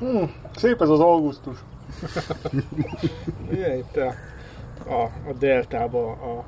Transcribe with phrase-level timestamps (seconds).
[0.00, 1.58] Hmm, szép ez az augusztus.
[3.50, 4.14] Ugye itt a,
[4.90, 6.44] a, a deltába a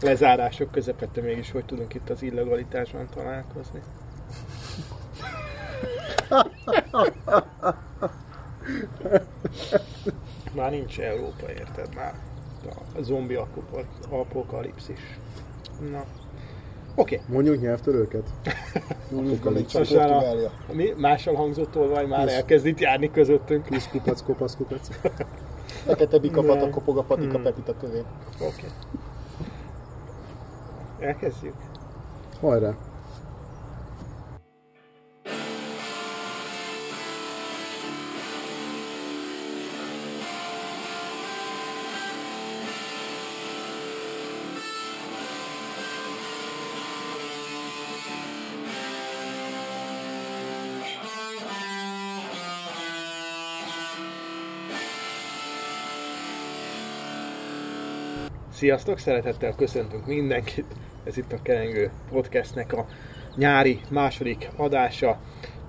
[0.00, 3.80] lezárások közepette mégis hogy tudunk itt az illegalitásban találkozni.
[10.54, 11.94] Már nincs Európa, érted?
[11.94, 12.14] Már
[12.96, 13.38] a zombi
[14.10, 15.18] apokalipszis.
[15.90, 16.04] Na.
[16.94, 17.14] Oké.
[17.14, 17.34] Okay.
[17.34, 18.30] Mondjuk nyelvtörőket.
[19.72, 20.50] Portugália.
[20.72, 22.32] mi mással hangzott tolvaj már Plusz.
[22.32, 23.64] elkezd itt járni közöttünk.
[23.64, 24.88] Plusz kupac, kopasz, kupac.
[25.86, 27.42] Fekete bika pata kopog a patika Hmm.
[27.42, 27.98] Pepita kövé.
[27.98, 28.44] Oké.
[28.44, 28.70] Okay.
[31.08, 31.54] Elkezdjük?
[32.40, 32.76] Hajrá.
[58.64, 60.64] Sziasztok, szeretettel köszöntünk mindenkit.
[61.04, 62.86] Ez itt a Kerengő Podcastnek a
[63.36, 65.18] nyári második adása.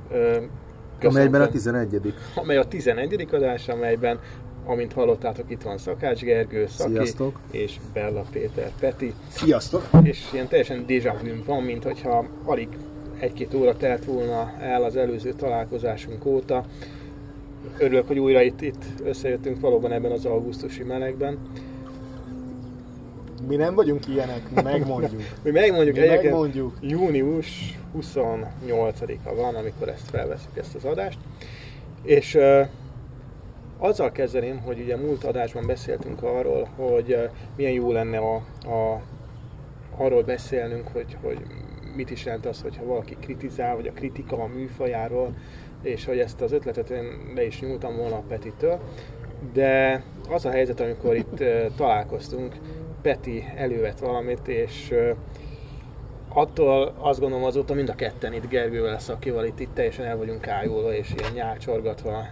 [0.09, 0.45] Köszöntöm-
[1.01, 3.27] Amelyben a 11 amely a 11.
[3.31, 4.19] adás, amelyben,
[4.65, 7.39] amint hallottátok, itt van Szakács Gergő, Szaki Sziasztok.
[7.51, 9.13] és Bella Péter Peti.
[9.27, 9.87] Sziasztok!
[10.03, 12.67] És ilyen teljesen déjà vu van, mint hogyha alig
[13.19, 16.65] egy-két óra telt volna el az előző találkozásunk óta.
[17.77, 21.37] Örülök, hogy újra itt, itt összejöttünk valóban ebben az augusztusi melegben.
[23.47, 25.21] Mi nem vagyunk ilyenek, megmondjuk.
[25.43, 26.77] Mi megmondjuk Mi megmondjuk.
[26.81, 31.17] június 28-a van, amikor ezt felveszünk, ezt az adást.
[32.03, 32.67] És uh,
[33.77, 37.23] azzal kezdeném, hogy ugye múlt adásban beszéltünk arról, hogy uh,
[37.55, 39.01] milyen jó lenne a, a,
[39.97, 41.37] arról beszélnünk, hogy, hogy
[41.95, 45.33] mit is jelent az, hogyha valaki kritizál, vagy a kritika a műfajáról,
[45.81, 48.79] és hogy ezt az ötletet én le is nyúltam volna a Petitől.
[49.53, 52.55] De az a helyzet, amikor itt uh, találkoztunk,
[53.05, 54.93] Peti elővett valamit, és
[56.29, 60.47] attól azt gondolom azóta mind a ketten itt Gergővel, Szakival itt, itt teljesen el vagyunk
[60.47, 62.23] ájulva, és ilyen nyálcsorgatva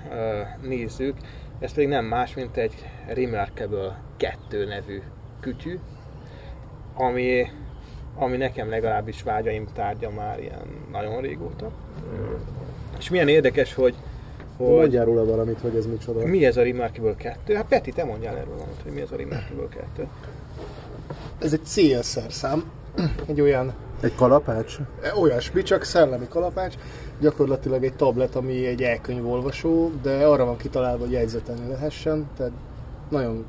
[0.61, 1.17] nézzük.
[1.59, 2.73] Ez pedig nem más, mint egy
[3.07, 5.01] Remarkable 2 nevű
[5.39, 5.79] kütyű,
[6.93, 7.45] ami,
[8.15, 11.71] ami nekem legalábbis vágyaim tárgya már ilyen nagyon régóta.
[12.97, 13.95] És milyen érdekes, hogy,
[14.57, 16.25] hogy Mondjál róla valamit, hogy ez micsoda.
[16.25, 17.55] mi ez a Remarkable 2?
[17.55, 20.07] Hát Peti, te mondjál erről valamit, hogy mi ez a Remarkable 2.
[21.43, 22.71] Ez egy CSR szám,
[23.25, 24.77] egy olyan Egy kalapács?
[25.01, 26.75] e, olyasmi, csak szellemi kalapács,
[27.19, 32.51] gyakorlatilag egy tablet, ami egy elkönyvolvasó, de arra van kitalálva, hogy jegyzetelni lehessen, tehát
[33.09, 33.45] nagyon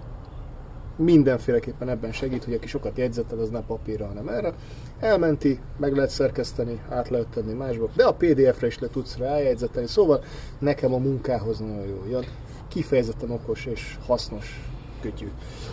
[0.97, 4.53] mindenféleképpen ebben segít, hogy aki sokat jegyzetel, az ne papírra, hanem erre.
[5.01, 9.89] Elmenti, meg lehet szerkeszteni, át lehet tenni másba, de a PDF-re is le tudsz rájegyzetelni,
[9.89, 10.23] szóval
[10.59, 12.25] nekem a munkához nagyon jó jön.
[12.69, 14.74] Kifejezetten okos és hasznos
[15.05, 15.29] kütyű.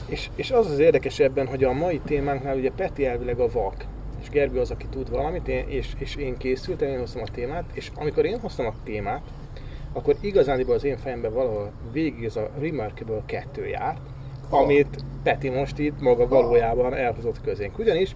[0.05, 3.85] És, és az az érdekes ebben, hogy a mai témánknál ugye Peti elvileg a vak,
[4.21, 7.63] és Gergő az, aki tud valamit, én, és, és én készültem, én hoztam a témát,
[7.73, 9.21] és amikor én hoztam a témát,
[9.93, 14.01] akkor igazániból az én fejemben valahol végig ez a Remarkable 2 járt,
[14.49, 17.79] amit Peti most itt maga valójában elhozott közénk.
[17.79, 18.15] Ugyanis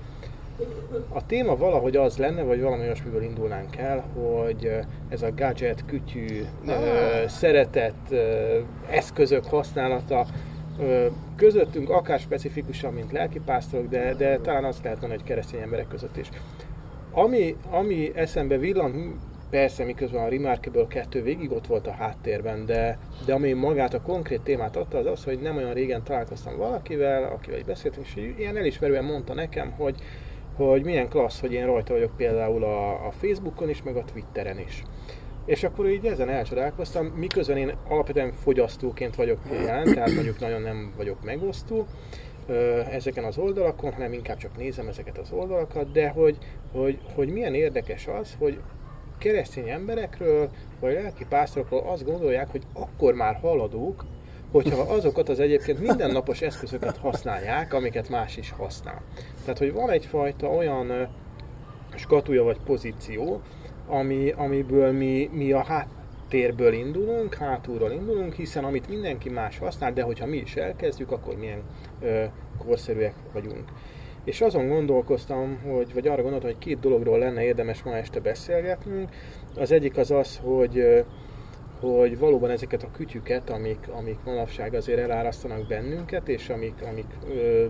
[1.09, 4.78] a téma valahogy az lenne, vagy valami olyasmiből indulnánk el, hogy ö,
[5.09, 6.72] ez a gadget, kütyű, ö,
[7.28, 8.59] szeretett ö,
[8.90, 10.26] eszközök használata
[11.36, 16.18] közöttünk akár specifikusan, mint lelkipásztorok, de, de talán azt lehet mondani, hogy keresztény emberek között
[16.18, 16.30] is.
[17.12, 19.16] Ami, ami eszembe villant,
[19.50, 24.02] persze miközben a Remarkable 2 végig ott volt a háttérben, de, de ami magát a
[24.02, 28.58] konkrét témát adta, az az, hogy nem olyan régen találkoztam valakivel, akivel beszéltünk, és ilyen
[28.58, 29.96] elismerően mondta nekem, hogy,
[30.56, 34.59] hogy milyen klassz, hogy én rajta vagyok például a, a Facebookon is, meg a Twitteren
[34.59, 34.84] is.
[35.45, 40.94] És akkor így ezen elcsodálkoztam, miközben én alapvetően fogyasztóként vagyok jelen, tehát mondjuk nagyon nem
[40.97, 41.88] vagyok megosztó
[42.91, 46.38] ezeken az oldalakon, hanem inkább csak nézem ezeket az oldalakat, de hogy,
[46.72, 48.59] hogy, hogy milyen érdekes az, hogy
[49.17, 54.05] keresztény emberekről, vagy lelki pásztorokról azt gondolják, hogy akkor már haladók,
[54.52, 59.02] hogyha azokat az egyébként mindennapos eszközöket használják, amiket más is használ.
[59.43, 61.03] Tehát, hogy van egyfajta olyan ö,
[61.96, 63.41] skatúja vagy pozíció,
[63.87, 70.02] ami, amiből mi, mi a háttérből indulunk, hátulról indulunk, hiszen amit mindenki más használ, de
[70.02, 71.61] hogyha mi is elkezdjük, akkor milyen
[72.02, 72.23] ö,
[72.58, 73.64] korszerűek vagyunk.
[74.23, 79.09] És azon gondolkoztam, hogy, vagy arra gondoltam, hogy két dologról lenne érdemes ma este beszélgetnünk.
[79.55, 81.03] Az egyik az az, hogy
[81.79, 87.66] hogy valóban ezeket a kütyüket, amik, amik manapság azért elárasztanak bennünket, és amik, amik ö,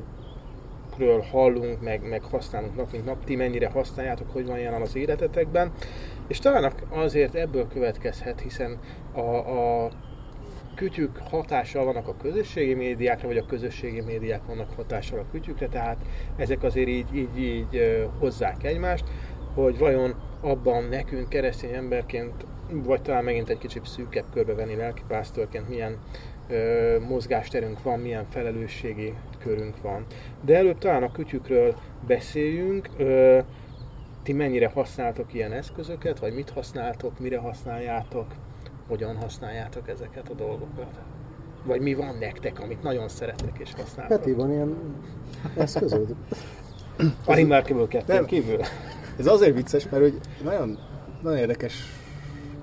[0.97, 4.95] ről hallunk, meg, meg használunk nap mint nap, ti mennyire használjátok, hogy van jelen az
[4.95, 5.71] életetekben.
[6.27, 8.79] És talán azért ebből következhet, hiszen
[9.13, 9.91] a, a
[10.75, 15.97] kütyük hatással vannak a közösségi médiákra, vagy a közösségi médiák vannak hatással a kütyükre, tehát
[16.35, 19.03] ezek azért így, így, így hozzák egymást,
[19.53, 25.69] hogy vajon abban nekünk keresztény emberként, vagy talán megint egy kicsit szűkebb körbe venni lelkipásztorként
[25.69, 25.97] milyen
[26.49, 30.05] ö, mozgásterünk van, milyen felelősségi körünk van.
[30.41, 31.75] De előbb talán a kütyükről
[32.07, 32.89] beszéljünk.
[32.97, 33.39] Ö,
[34.23, 38.25] ti mennyire használtok ilyen eszközöket, vagy mit használtok, mire használjátok,
[38.87, 40.99] hogyan használjátok ezeket a dolgokat?
[41.63, 44.17] Vagy mi van nektek, amit nagyon szerettek és használtok?
[44.17, 44.75] Peti, van ilyen
[45.57, 46.15] eszközöd?
[47.25, 48.25] A Remarkable 2 Nem.
[48.25, 48.59] kívül?
[49.17, 50.77] Ez azért vicces, mert hogy nagyon,
[51.21, 51.83] nagyon érdekes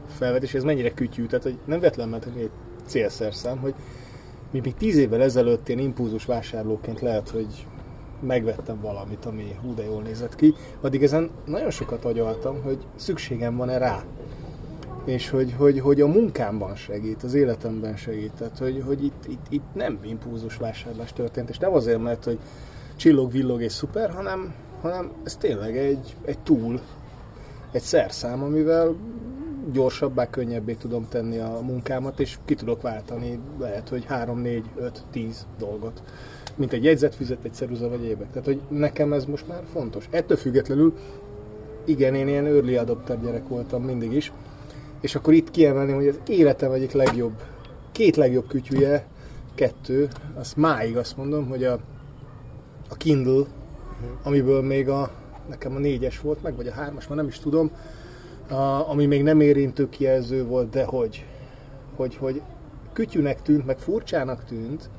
[0.09, 2.51] felvetés, ez mennyire kütyű, tehát hogy nem vetlen mert egy
[2.87, 3.75] célszerszám, hogy
[4.51, 7.67] mi még tíz évvel ezelőtt ilyen impulzus vásárlóként lehet, hogy
[8.21, 13.57] megvettem valamit, ami hú de jól nézett ki, addig ezen nagyon sokat agyaltam, hogy szükségem
[13.57, 14.05] van-e rá.
[15.05, 18.33] És hogy, hogy, hogy a munkámban segít, az életemben segít.
[18.33, 22.39] Tehát, hogy, hogy itt, itt, itt nem impulzus vásárlás történt, és nem azért, mert hogy
[22.97, 26.81] csillog, villog és szuper, hanem, hanem ez tényleg egy, egy túl,
[27.73, 28.95] egy szerszám, amivel
[29.73, 35.05] gyorsabbá, könnyebbé tudom tenni a munkámat, és ki tudok váltani lehet, hogy 3, 4, 5,
[35.11, 36.03] 10 dolgot.
[36.57, 38.31] Mint egy jegyzetfüzet, egy ceruza vagy évek.
[38.31, 40.09] Tehát, hogy nekem ez most már fontos.
[40.11, 40.95] Ettől függetlenül,
[41.85, 44.33] igen, én ilyen early adopter gyerek voltam mindig is,
[45.01, 47.43] és akkor itt kiemelném, hogy az életem egyik legjobb,
[47.93, 49.07] két legjobb kütyüje,
[49.55, 51.73] kettő, az máig azt mondom, hogy a,
[52.89, 53.45] a Kindle,
[54.23, 55.11] amiből még a,
[55.49, 57.71] nekem a négyes volt meg, vagy a hármas, már nem is tudom,
[58.53, 61.27] a, ami még nem érintő kijelző volt, de hogy,
[61.97, 62.43] hogy, hogy
[62.93, 64.91] kütyűnek tűnt, meg furcsának tűnt,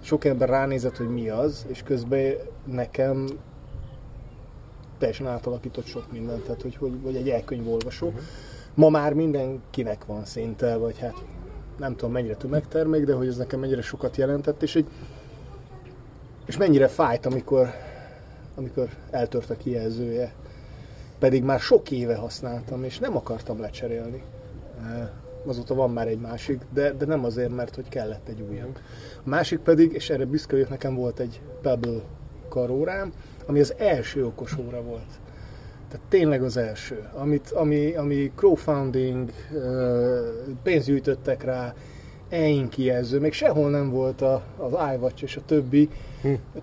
[0.00, 2.34] sok ember ránézett, hogy mi az, és közben
[2.64, 3.26] nekem
[4.98, 8.12] teljesen átalakított sok mindent, tehát hogy, hogy vagy egy elkönyvolvasó.
[8.74, 11.14] Ma már mindenkinek van szinte, vagy hát
[11.78, 14.86] nem tudom mennyire tömegtermék, de hogy ez nekem mennyire sokat jelentett, és, egy,
[16.46, 17.68] és mennyire fájt, amikor,
[18.54, 20.32] amikor eltört a kijelzője.
[21.18, 24.22] Pedig már sok éve használtam, és nem akartam lecserélni.
[25.46, 28.78] Azóta van már egy másik, de, de nem azért, mert hogy kellett egy újabb.
[29.24, 32.00] A másik pedig, és erre büszke vagyok, nekem volt egy Pebble
[32.48, 33.12] karórám,
[33.46, 35.20] ami az első okos óra volt.
[35.88, 39.30] Tehát tényleg az első, amit, ami, ami crowdfunding,
[40.62, 41.74] pénzt gyűjtöttek rá,
[42.28, 45.88] EIN kijelző, még sehol nem volt a, az iWatch és a többi,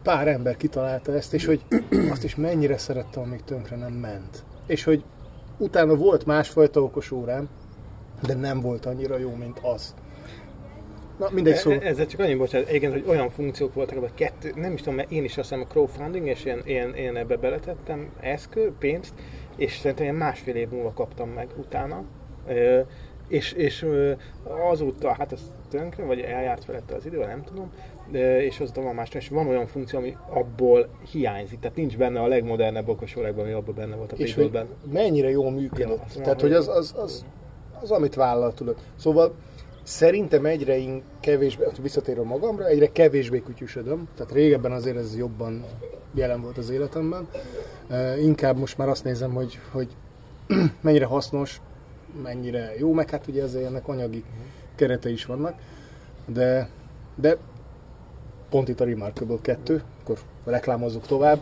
[0.03, 1.61] pár ember kitalálta ezt, és hogy
[2.11, 4.43] azt is mennyire szerettem, amíg tönkre nem ment.
[4.67, 5.03] És hogy
[5.57, 7.49] utána volt másfajta okos órám,
[8.21, 9.95] de nem volt annyira jó, mint az.
[11.19, 11.71] Na, mindegy szó.
[11.71, 14.95] E- Ezzel csak annyi bocsánat, igen, hogy olyan funkciók voltak, vagy kettő, nem is tudom,
[14.95, 19.13] mert én is azt hiszem a crowdfunding, és én, én, én ebbe beletettem eszköz, pénzt,
[19.55, 22.03] és szerintem ilyen másfél év múlva kaptam meg utána.
[22.47, 22.79] Ö,
[23.27, 23.85] és, és
[24.71, 25.39] azóta, hát ez
[25.69, 27.71] tönkre, vagy eljárt felette az idő, nem tudom,
[28.11, 32.21] ö, és azóta van más, és van olyan funkció, ami abból hiányzik, tehát nincs benne
[32.21, 34.59] a legmodernebb okos ami abban benne volt a és hogy
[34.91, 36.15] mennyire jól működött.
[36.15, 37.25] Ja, Tehát, hogy az, az, az,
[37.81, 38.75] az, amit vállal tudod.
[38.95, 39.33] Szóval
[39.83, 44.07] szerintem egyre in- kevésbé, hát visszatérve magamra, egyre kevésbé kütyüsödöm.
[44.15, 45.63] Tehát régebben azért ez jobban
[46.13, 47.27] jelen volt az életemben.
[47.89, 49.87] Uh, inkább most már azt nézem, hogy, hogy
[50.81, 51.61] mennyire hasznos,
[52.21, 54.23] mennyire jó, meg hát ugye azért ennek anyagi
[54.75, 55.59] kerete is vannak.
[56.25, 56.69] De,
[57.15, 57.37] de
[58.49, 61.39] pont itt a Remarkable 2, akkor reklámozzuk tovább,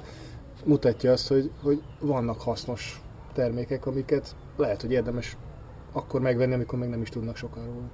[0.65, 3.01] mutatja azt, hogy, hogy vannak hasznos
[3.33, 5.37] termékek, amiket lehet, hogy érdemes
[5.91, 7.89] akkor megvenni, amikor még nem is tudnak sokan róla.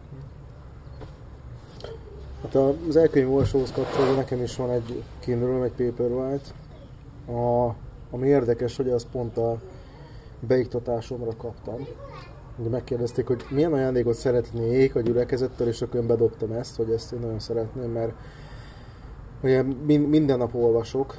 [2.41, 2.55] Hát
[2.87, 6.49] az elkönyvolvasóhoz kapcsolódva nekem is van egy Kindle, egy Paperwhite.
[7.27, 7.75] A,
[8.11, 9.57] ami érdekes, hogy az pont a
[10.39, 11.87] beiktatásomra kaptam.
[12.59, 17.11] Ugye megkérdezték, hogy milyen ajándékot szeretnék a gyülekezettől, és akkor én bedobtam ezt, hogy ezt
[17.11, 18.13] én nagyon szeretném, mert
[19.43, 21.15] ugye min- minden nap olvasok,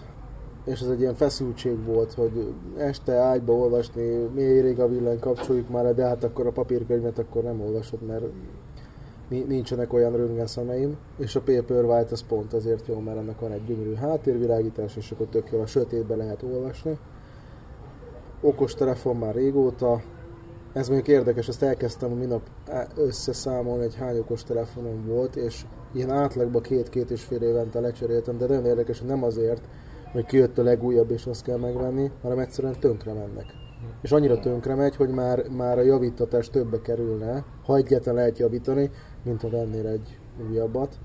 [0.64, 5.68] és ez egy ilyen feszültség volt, hogy este ágyba olvasni, mi rég a villany, kapcsoljuk
[5.68, 8.24] már le, de hát akkor a papírkönyvet akkor nem olvasod, mert
[9.28, 13.52] ni- nincsenek olyan röntgen szemeim, és a Paperwhite az pont azért jó, mert ennek van
[13.52, 16.98] egy gyönyörű háttérvilágítás, és akkor tök jó a sötétbe lehet olvasni.
[18.40, 20.02] Okos telefon már régóta,
[20.78, 26.10] ez mondjuk érdekes, ezt elkezdtem minap á- összeszámolni, hogy hány okos telefonom volt, és ilyen
[26.10, 29.68] átlagban két-két és fél évente lecseréltem, de nagyon érdekes, hogy nem azért,
[30.12, 33.46] hogy kijött a legújabb és azt kell megvenni, hanem egyszerűen tönkre mennek.
[34.02, 38.90] És annyira tönkre megy, hogy már, már a javítatás többe kerülne, ha egyetlen lehet javítani,
[39.22, 40.18] mint ha vennél egy
[40.50, 40.98] újabbat.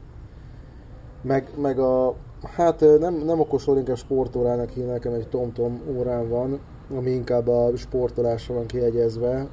[1.22, 6.60] Meg, meg a, hát nem, nem okos inkább sportórának hívnak, egy TomTom órám van,
[6.92, 9.48] ami inkább a sportolásra van kiegyezve,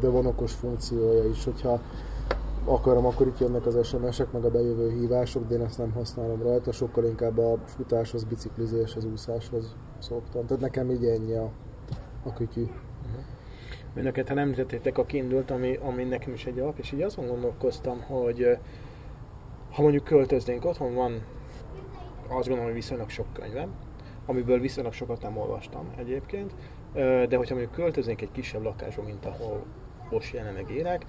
[0.00, 1.80] de van okos funkciója is, hogyha
[2.64, 6.42] akarom, akkor itt jönnek az SMS-ek, meg a bejövő hívások, de én ezt nem használom
[6.42, 10.46] rajta, sokkal inkább a futáshoz, biciklizéshez, úszáshoz szoktam.
[10.46, 11.50] Tehát nekem így ennyi a,
[12.24, 12.64] a kütyű.
[13.94, 17.26] Önöket, ha nem említettétek a kindult, ami, ami nekem is egy alap, és így azon
[17.26, 18.58] gondolkoztam, hogy
[19.72, 21.22] ha mondjuk költöznénk, otthon van,
[22.28, 23.74] azt gondolom, hogy viszonylag sok könyvem,
[24.26, 26.54] amiből viszonylag sokat nem olvastam egyébként,
[27.28, 29.64] de hogyha mondjuk költöznénk egy kisebb lakásba, mint ahol
[30.10, 31.04] most jelenleg élek,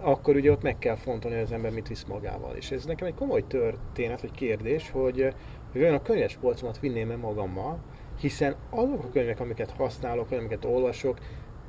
[0.00, 2.54] akkor ugye ott meg kell fontolni, hogy az ember mit visz magával.
[2.54, 5.34] És ez nekem egy komoly történet, vagy kérdés, hogy,
[5.72, 7.78] hogy olyan a könyves polcomat vinném-e magammal,
[8.20, 11.18] hiszen azok a könyvek, amiket használok, vagy amiket olvasok,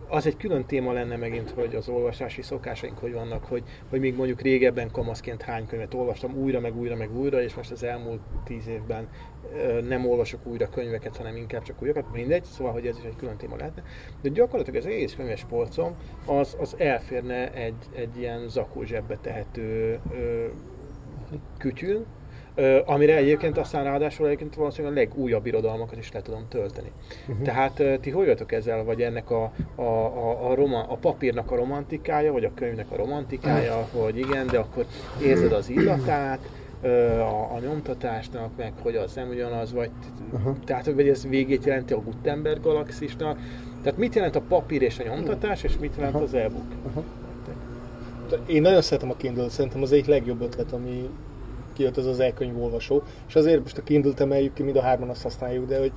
[0.08, 4.16] az egy külön téma lenne megint, hogy az olvasási szokásaink hogy vannak, hogy, hogy még
[4.16, 8.22] mondjuk régebben kamaszként hány könyvet olvastam újra, meg újra, meg újra, és most az elmúlt
[8.44, 9.08] tíz évben
[9.88, 13.38] nem olvasok újra könyveket, hanem inkább csak újakat, mindegy, szóval, hogy ez is egy külön
[13.38, 13.84] téma lehetne.
[14.22, 15.96] De gyakorlatilag az egész könyves polcom
[16.26, 20.46] az, az elférne egy, egy ilyen zakó zsebbe tehető ö,
[22.86, 26.92] amire egyébként aztán ráadásul egyébként valószínűleg a legújabb irodalmakat is le tudom tölteni.
[27.28, 27.46] Uh-huh.
[27.46, 31.56] Tehát ti hogy vagytok ezzel, vagy ennek a, a, a, a, roma, a papírnak a
[31.56, 34.04] romantikája, vagy a könyvnek a romantikája, uh-huh.
[34.04, 34.86] hogy igen, de akkor
[35.22, 36.40] érzed az illatát,
[37.20, 39.90] a, a nyomtatásnak, meg hogy az nem ugyanaz, vagy
[40.34, 40.56] uh-huh.
[40.66, 43.40] tehát, hogy ez végét jelenti a Gutenberg galaxisnak.
[43.84, 46.30] Tehát mit jelent a papír és a nyomtatás, és mit jelent uh-huh.
[46.30, 46.66] az e-book?
[46.86, 47.04] Uh-huh.
[48.46, 51.10] Én nagyon szeretem a Kindle, szerintem az egyik legjobb ötlet, ami
[51.74, 55.24] kijött az az elkönyvolvasó, és azért most a Kindle-t emeljük ki, mind a hárman azt
[55.24, 55.92] használjuk, de hogy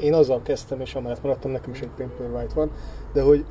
[0.00, 2.70] én azzal kezdtem, és amellett maradtam, nekem is egy Paperwhite van,
[3.12, 3.44] de hogy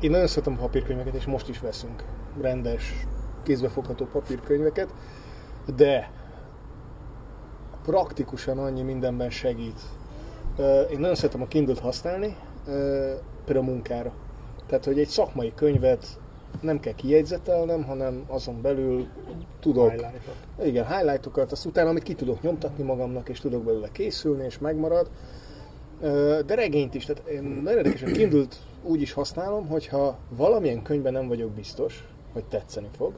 [0.00, 2.04] én nagyon szeretem a papírkönyveket, és most is veszünk
[2.40, 3.06] rendes,
[3.42, 4.94] kézbefogható papírkönyveket,
[5.76, 6.10] de
[7.82, 9.80] praktikusan annyi mindenben segít.
[10.90, 12.36] Én nagyon szeretem a Kindle-t használni,
[13.44, 14.12] például a munkára.
[14.66, 16.06] Tehát, hogy egy szakmai könyvet
[16.60, 19.06] nem kell kijegyzetelnem, hanem azon belül
[19.60, 19.90] tudok...
[19.90, 20.34] Highlightot.
[20.64, 25.10] Igen, highlightokat, azt utána, amit ki tudok nyomtatni magamnak, és tudok belőle készülni, és megmarad.
[26.46, 28.44] De regényt is, tehát én nagyon érdekes, hogy kindle
[28.82, 33.12] úgy is használom, hogyha valamilyen könyvben nem vagyok biztos, hogy tetszeni fog,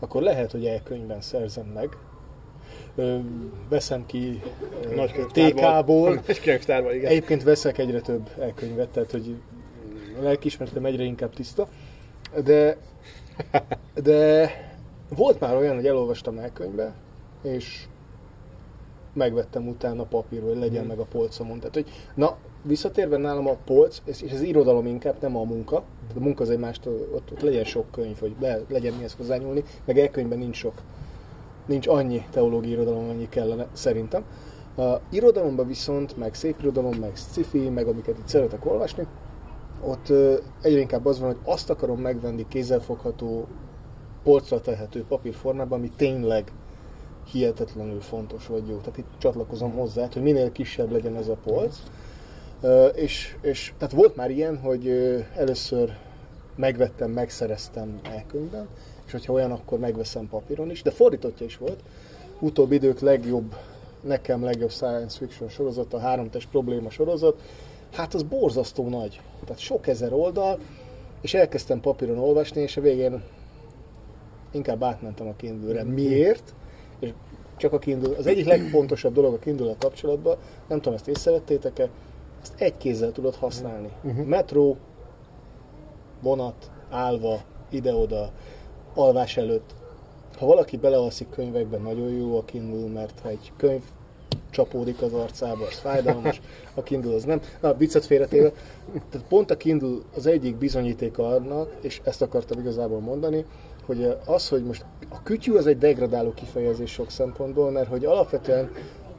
[0.00, 1.96] akkor lehet, hogy elkönyvben szerzem meg,
[3.68, 4.42] veszem ki
[4.94, 6.10] Nagy TK-ból.
[6.66, 7.10] Nagy igen.
[7.10, 9.36] Egyébként veszek egyre több elkönyvet, tehát hogy
[10.18, 11.68] a lelkiismeretem egyre inkább tiszta.
[12.44, 12.76] De,
[13.94, 14.50] de
[15.16, 16.94] volt már olyan, hogy elolvastam elkönyvbe,
[17.42, 17.86] és
[19.12, 20.88] megvettem utána papírról, hogy legyen hmm.
[20.88, 21.58] meg a polcomon.
[21.58, 25.76] Tehát, hogy na, visszatérve nálam a polc, és az irodalom inkább, nem a munka.
[26.16, 29.98] A munka azért más, ott, ott legyen sok könyv, hogy be, legyen mihez hozzányúlni, meg
[29.98, 30.74] elkönyvben nincs sok.
[31.66, 34.24] Nincs annyi teológiai irodalom, annyi kellene, szerintem.
[34.76, 39.06] A irodalomban viszont, meg szép irodalom, meg sci meg amiket itt szeretek olvasni,
[39.84, 40.12] ott
[40.62, 43.46] egyre inkább az van, hogy azt akarom megvenni kézzelfogható,
[44.22, 46.52] polcra tehető papírformában, ami tényleg
[47.32, 48.76] hihetetlenül fontos vagy jó.
[48.76, 51.76] Tehát itt csatlakozom hozzá, hogy minél kisebb legyen ez a polc.
[52.94, 54.88] És, és tehát volt már ilyen, hogy
[55.36, 55.96] először
[56.56, 58.68] megvettem, megszereztem elkönyvben,
[59.06, 61.80] és hogyha olyan, akkor megveszem papíron is, de fordítottja is volt.
[62.38, 63.54] Utóbbi idők legjobb,
[64.00, 67.40] nekem legjobb science fiction sorozat, a háromtes probléma sorozat,
[67.92, 69.20] hát az borzasztó nagy.
[69.44, 70.58] Tehát sok ezer oldal,
[71.20, 73.22] és elkezdtem papíron olvasni, és a végén
[74.50, 76.54] inkább átmentem a kindle Miért?
[76.98, 77.12] És
[77.56, 80.36] csak a Kindle, az egyik legfontosabb dolog a kindle kapcsolatban,
[80.68, 81.88] nem tudom, ezt észrevettétek-e,
[82.42, 83.88] ezt egy kézzel tudod használni.
[84.02, 84.26] Uh-huh.
[84.26, 84.76] Metró,
[86.22, 87.40] vonat, állva,
[87.70, 88.30] ide-oda,
[88.94, 89.74] alvás előtt.
[90.38, 93.82] Ha valaki belealszik könyvekben, nagyon jó a Kindle, mert ha egy könyv
[94.56, 96.40] csapódik az arcába, az fájdalmas,
[96.74, 97.40] a Kindle az nem.
[97.60, 98.52] Na, viccet félretéve,
[99.10, 103.44] tehát pont a Kindle az egyik bizonyíték annak, és ezt akartam igazából mondani,
[103.86, 108.70] hogy az, hogy most a kütyű az egy degradáló kifejezés sok szempontból, mert hogy alapvetően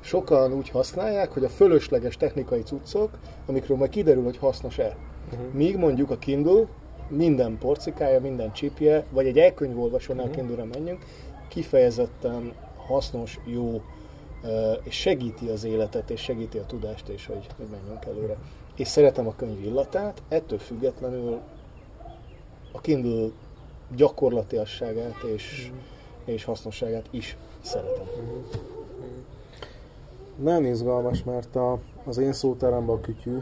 [0.01, 3.09] sokan úgy használják, hogy a fölösleges technikai cuccok,
[3.45, 4.95] amikről majd kiderül, hogy hasznos-e.
[5.31, 5.53] Uh-huh.
[5.53, 6.65] Míg mondjuk a Kindle,
[7.09, 10.37] minden porcikája, minden csipje, vagy egy elkönyvolvasónál uh-huh.
[10.37, 11.05] Kindle-re menjünk,
[11.47, 12.53] kifejezetten
[12.87, 13.81] hasznos, jó
[14.83, 18.37] és segíti az életet, és segíti a tudást, és hogy, hogy menjünk előre.
[18.75, 21.39] És szeretem a könyv illatát, ettől függetlenül
[22.71, 23.29] a Kindle
[23.95, 25.77] gyakorlatiasságát és, mm.
[26.25, 28.05] és hasznosságát is szeretem.
[28.19, 28.41] Mm.
[30.43, 33.37] Nagyon izgalmas, mert a, az én szóteremben a kütyű,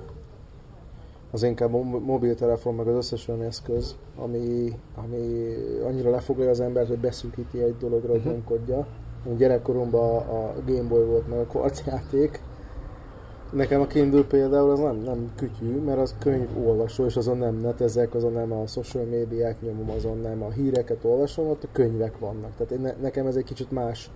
[1.32, 1.72] az inkább
[2.06, 7.78] mobiltelefon, meg az összes olyan eszköz, ami, ami annyira lefoglalja az embert, hogy beszűkíti egy
[7.78, 8.34] dologra, uh-huh.
[9.38, 12.41] Gyerekkoromban a Game Boy volt meg a kvarcjáték,
[13.55, 18.13] Nekem a Kindle például az nem, nem kütyű, mert az könyvolvasó, és azon nem netezek,
[18.13, 22.55] azon nem a social médiák nyomom, azon nem a híreket olvasom, ott a könyvek vannak.
[22.58, 24.12] Tehát én, ne, nekem ez egy kicsit más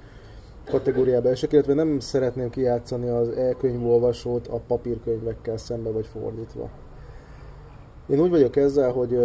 [0.65, 6.69] kategóriába esek, illetve nem szeretném kijátszani az e-könyvolvasót a papírkönyvekkel szembe, vagy fordítva.
[8.09, 9.19] Én úgy vagyok ezzel, hogy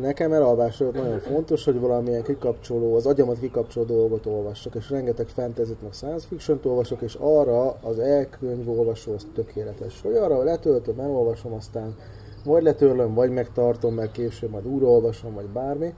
[0.00, 5.28] nekem elalvás előtt nagyon fontos, hogy valamilyen kikapcsoló, az agyamat kikapcsoló dolgot olvassak, és rengeteg
[5.28, 10.00] fantasy meg science fiction olvasok, és arra az e-könyvolvasó az tökéletes.
[10.02, 11.96] Hogy arra letöltöm, elolvasom, aztán
[12.44, 15.94] vagy letörlöm, vagy megtartom, mert később majd újraolvasom, vagy bármi.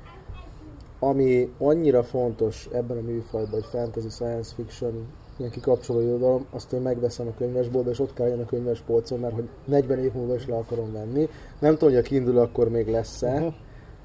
[0.98, 5.06] Ami annyira fontos ebben a műfajban, hogy fantasy, science fiction,
[5.36, 9.34] ilyen kikapcsoló irodalom, azt én megveszem a könyvesboltba, és ott kell legyen a könyvespolcon, mert
[9.34, 11.28] hogy 40 év múlva is le akarom venni.
[11.58, 13.54] Nem tudom, hogy a Kindle akkor még lesz-e, Uh-huh.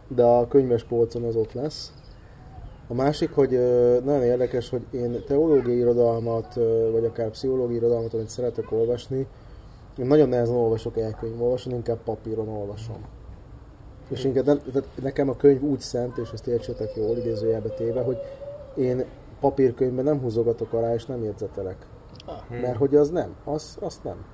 [0.08, 1.94] De a könyves polcon az ott lesz.
[2.88, 3.50] A másik, hogy
[4.04, 6.54] nagyon érdekes, hogy én teológiai irodalmat,
[6.92, 9.28] vagy akár pszichológiai irodalmat, amit szeretek olvasni,
[9.98, 13.06] én nagyon nehezen olvasok elkönyv olvasom, inkább papíron olvasom.
[14.10, 18.18] És inkább tehát nekem a könyv úgy szent, és ezt értsétek jól, idézőjelbe téve, hogy
[18.76, 19.06] én
[19.40, 21.86] papírkönyvben nem húzogatok alá, és nem jegyzetelek.
[22.48, 22.58] Hmm.
[22.60, 24.26] Mert hogy az nem, az, azt nem.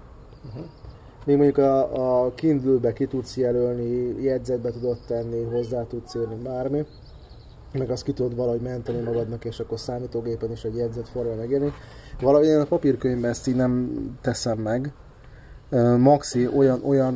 [1.25, 6.85] Még mondjuk a, a Kindle-be ki tudsz jelölni, jegyzetbe tudod tenni, hozzá tudsz írni bármi,
[7.71, 11.73] meg azt ki tudod valahogy menteni magadnak, és akkor számítógépen is egy jegyzet forma megjelenik.
[12.21, 14.93] Valahogy én a papírkönyvben ezt így nem teszem meg.
[15.97, 17.15] Maxi olyan, olyan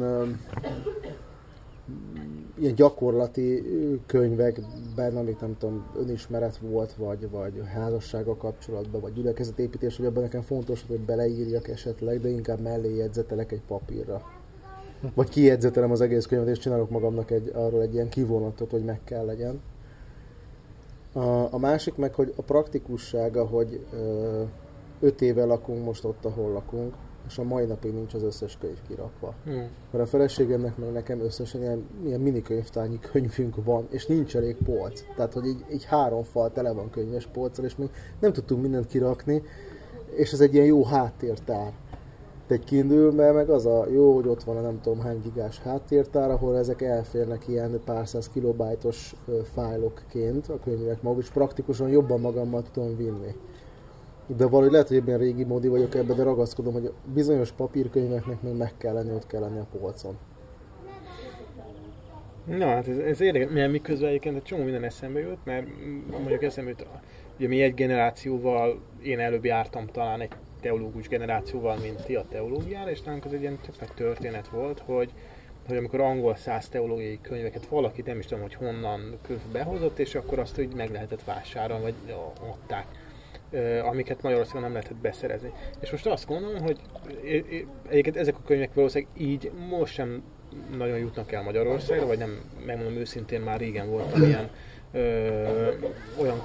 [2.59, 3.63] ilyen gyakorlati
[4.05, 10.41] könyvekben, amit nem tudom, önismeret volt, vagy, vagy házassága kapcsolatban, vagy gyülekezetépítés, hogy abban nekem
[10.41, 14.21] fontos, hogy beleírjak esetleg, de inkább mellé jegyzetelek egy papírra.
[15.13, 18.99] Vagy kijegyzetelem az egész könyvet, és csinálok magamnak egy, arról egy ilyen kivonatot, hogy meg
[19.03, 19.61] kell legyen.
[21.13, 23.85] A, a másik meg, hogy a praktikussága, hogy
[24.99, 26.93] öt éve lakunk most ott, ahol lakunk,
[27.27, 29.34] és a mai napig nincs az összes könyv kirakva.
[29.43, 29.67] Hmm.
[29.91, 35.03] Mert a feleségemnek meg nekem összesen ilyen, ilyen minikönyvtárnyi könyvünk van, és nincs elég polc.
[35.15, 38.87] Tehát, hogy így, így három fal tele van könyves polccal, és még nem tudtunk mindent
[38.87, 39.44] kirakni,
[40.16, 41.74] és ez egy ilyen jó háttértár.
[42.48, 46.31] Egy kindle meg az a jó, hogy ott van a nem tudom hány gigás háttértár,
[46.31, 49.16] ahol ezek elférnek ilyen pár száz kilobájtos
[49.53, 53.35] fájlokként a könyvek maguk, és praktikusan jobban magammal tudom vinni.
[54.27, 58.53] De valahogy lehet, hogy ebben régi módi vagyok ebben, de ragaszkodom, hogy bizonyos papírkönyveknek még
[58.53, 60.18] meg kell lenni, ott kell lenni a polcon.
[62.46, 65.66] Na, hát ez, ez érdekes, mert miközben egyébként egy csomó minden eszembe jut, mert
[66.11, 66.87] mondjuk eszembe jut,
[67.37, 72.90] ugye mi egy generációval, én előbb jártam talán egy teológus generációval, mint ti a teológiára,
[72.90, 75.11] és nálunk az egy ilyen tök történet volt, hogy
[75.68, 79.18] hogy amikor angol száz teológiai könyveket valaki, nem is tudom, hogy honnan
[79.51, 82.16] behozott, és akkor azt úgy meg lehetett vásárolni, vagy
[82.50, 82.85] adták
[83.83, 85.51] amiket Magyarországon nem lehetett beszerezni.
[85.79, 86.79] És most azt gondolom, hogy
[87.90, 90.24] egyébként ezek a könyvek valószínűleg így most sem
[90.77, 94.50] nagyon jutnak el Magyarországra, vagy nem, megmondom őszintén, már régen voltam ilyen
[94.92, 95.70] ö,
[96.22, 96.42] olyan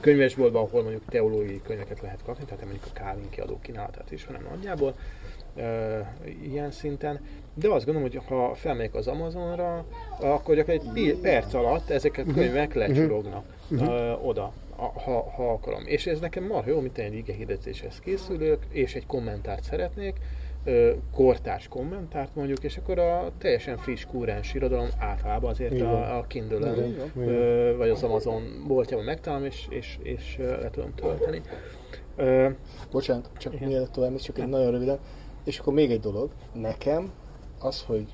[0.00, 4.46] könyvesboltban, ahol mondjuk teológiai könyveket lehet kapni, tehát mondjuk a Calvin kiadó kínálatát is, hanem
[4.50, 4.94] nagyjából
[5.56, 5.98] ö,
[6.42, 7.20] ilyen szinten.
[7.54, 9.84] De azt gondolom, hogy ha felmegyek az Amazonra,
[10.20, 14.52] akkor gyakorlatilag egy perc alatt ezek a könyvek lecsurognak ö, oda,
[14.88, 15.86] ha, ha akarom.
[15.86, 20.16] És ez nekem marha jó, mint egy ige hirdetéshez készülök, és egy kommentárt szeretnék,
[21.12, 26.96] kortárs kommentárt mondjuk, és akkor a teljesen friss, kúrens irodalom általában azért a, a Kindle-en,
[27.16, 31.42] ö, vagy az Amazon boltjában megtalálom, és, és, és le tudom tölteni.
[32.90, 33.68] Bocsánat, csak Igen.
[33.68, 34.98] mielőtt tovább, csak egy nagyon röviden.
[35.44, 36.30] És akkor még egy dolog.
[36.52, 37.12] Nekem
[37.60, 38.06] az, hogy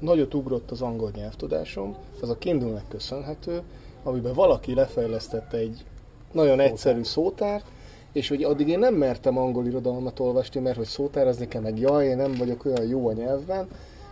[0.00, 3.62] nagyot ugrott az angol nyelvtudásom, az a Kindle-nek köszönhető,
[4.06, 5.84] amiben valaki lefejlesztette egy
[6.32, 7.64] nagyon egyszerű szótárt,
[8.12, 12.06] és hogy addig én nem mertem angol irodalmat olvasni, mert hogy szótárazni nekem meg jaj,
[12.06, 13.68] én nem vagyok olyan jó a nyelvben,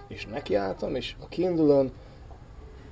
[0.09, 1.93] és nekiálltam, és a Kindle-ön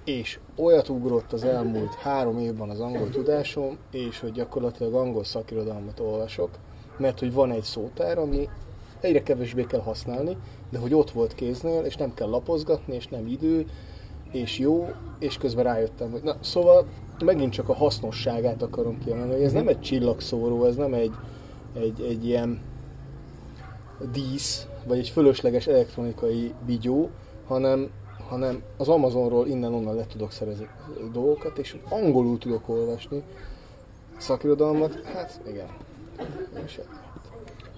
[0.05, 6.01] és olyat ugrott az elmúlt három évben az angol tudásom, és hogy gyakorlatilag angol szakirodalmat
[6.01, 6.51] olvasok,
[6.97, 8.49] mert hogy van egy szótár, ami
[9.01, 10.37] egyre kevésbé kell használni,
[10.71, 13.67] de hogy ott volt kéznél, és nem kell lapozgatni, és nem idő,
[14.33, 16.87] és jó, és közben rájöttem, hogy na, szóval
[17.25, 21.13] megint csak a hasznosságát akarom kiemelni, hogy ez nem egy csillagszóró, ez nem egy,
[21.75, 22.61] egy, egy ilyen
[24.13, 27.11] dísz, vagy egy fölösleges elektronikai vigyó,
[27.47, 27.91] hanem,
[28.29, 30.69] hanem az Amazonról innen-onnan le tudok szerezni
[31.13, 33.23] dolgokat, és angolul tudok olvasni
[34.17, 35.69] szakirodalmat, hát igen.
[36.65, 36.81] És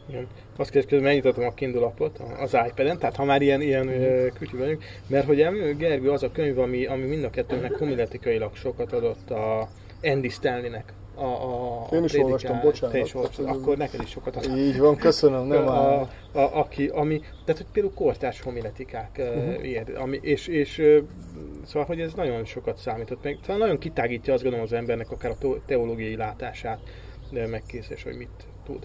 [0.08, 0.26] Igen.
[0.56, 4.26] Azt kérdez, közben megnyitottam a Kindle appot az iPad-en, tehát ha már ilyen, ilyen mm.
[4.38, 8.56] kütyű vagyunk, mert hogy emlő Gergő az a könyv, ami, ami mind a kettőnknek homiletikailag
[8.56, 9.68] sokat adott a
[10.02, 12.94] Andy Stanleynek a, a Én is prédikál- olvastam, bocsánat.
[12.94, 14.56] Te is olvastad, Tehát, akkor neked is sokat adtam.
[14.56, 19.38] Így van, köszönöm, nem a, a, aki, ami, tehát hogy például kortárs homiletikák, Mhm.
[19.38, 19.66] uh-huh.
[19.66, 20.82] ilyen, ami, és, és
[21.66, 25.30] szóval, hogy ez nagyon sokat számított meg, talán nagyon kitágítja azt gondolom az embernek akár
[25.30, 26.78] a teológiai látását,
[27.30, 28.84] de megkészítés, hogy mit tud.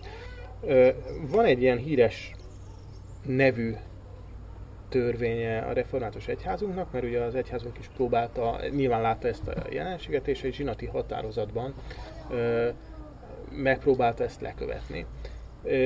[1.32, 2.36] Van egy ilyen híres
[3.26, 3.74] nevű
[4.89, 10.28] törvénye a református egyházunknak, mert ugye az egyházunk is próbálta, nyilván látta ezt a jelenséget,
[10.28, 11.74] és egy zsinati határozatban
[13.52, 15.06] megpróbálta ezt lekövetni.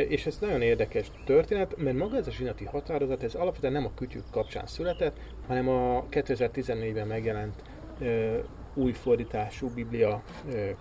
[0.07, 3.93] És ez nagyon érdekes történet, mert maga ez a zsinati határozat, ez alapvetően nem a
[3.95, 7.61] kütyük kapcsán született, hanem a 2014-ben megjelent
[7.99, 8.37] ö,
[8.73, 10.23] új fordítású Biblia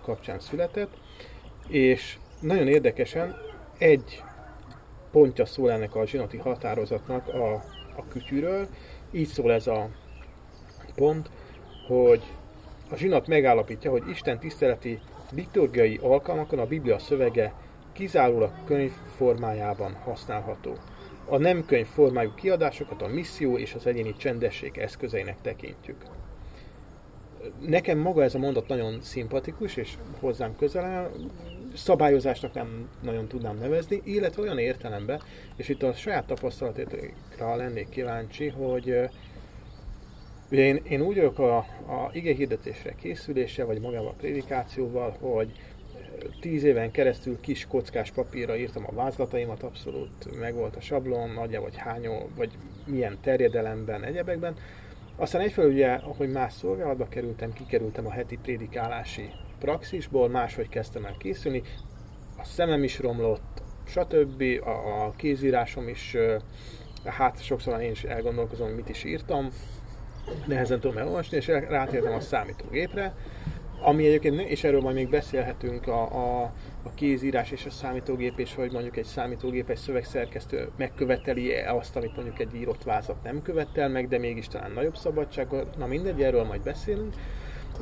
[0.01, 0.91] kapcsán született,
[1.67, 3.35] és nagyon érdekesen
[3.83, 4.23] egy
[5.11, 7.53] pontja szól ennek a zsinati határozatnak a,
[7.95, 8.67] a kütyűről.
[9.11, 9.89] Így szól ez a
[10.95, 11.29] pont,
[11.87, 12.21] hogy
[12.89, 14.99] a zsinat megállapítja, hogy Isten tiszteleti
[15.31, 17.53] liturgiai alkalmakon a Biblia szövege
[17.93, 20.73] kizárólag könyv formájában használható.
[21.25, 25.97] A nem könyv formájú kiadásokat a misszió és az egyéni csendesség eszközeinek tekintjük.
[27.59, 31.11] Nekem maga ez a mondat nagyon szimpatikus, és hozzám közel áll.
[31.73, 35.21] Szabályozásnak nem nagyon tudnám nevezni, illetve olyan értelemben,
[35.55, 39.09] és itt a saját tapasztalatokra lennék kíváncsi, hogy
[40.51, 45.51] ugye én, én úgy vagyok a, a ige hirdetésre készülése, vagy magával a prédikációval, hogy
[46.39, 51.75] tíz éven keresztül kis kockás papírra írtam a vázlataimat, abszolút megvolt a sablon, nagyja vagy
[51.77, 52.51] hányó, vagy
[52.85, 54.55] milyen terjedelemben, egyebekben.
[55.15, 59.29] Aztán egyfelől ugye, ahogy más szolgálatba kerültem, kikerültem a heti prédikálási
[59.63, 61.61] praxisból, máshogy kezdtem el készülni,
[62.37, 64.43] a szemem is romlott, stb.
[64.63, 64.69] A,
[65.05, 66.15] a kézírásom is,
[67.05, 69.49] hát sokszor én is elgondolkozom, mit is írtam,
[70.45, 73.15] nehezen tudom elolvasni, és rátértem a számítógépre,
[73.81, 76.41] ami egyébként, és erről majd még beszélhetünk, a, a,
[76.83, 82.15] a kézírás és a számítógép, és hogy mondjuk egy számítógép, egy szövegszerkesztő megköveteli azt, amit
[82.15, 85.47] mondjuk egy írott vázat nem követel meg, de mégis talán nagyobb szabadság,
[85.77, 87.13] na mindegy, erről majd beszélünk.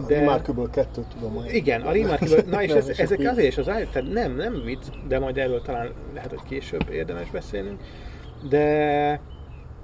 [0.08, 0.19] De...
[0.19, 1.56] Remarkable 2 tudom mondani.
[1.56, 4.84] Igen, a Remarkable, na és ez, és ezek azért is az tehát nem, nem vicc,
[5.08, 7.82] de majd erről talán lehet, hogy később érdemes beszélnünk,
[8.49, 9.19] de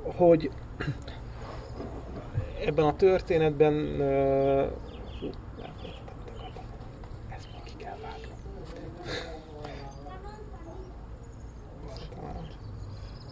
[0.04, 0.52] hogy
[2.66, 4.66] ebben a történetben uh.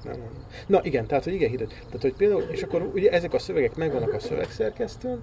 [0.03, 0.29] Nem, nem.
[0.67, 1.67] Na igen, tehát hogy igen, hirdet.
[1.67, 5.21] Tehát, hogy például, és akkor ugye ezek a szövegek megvannak a szövegszerkesztőn,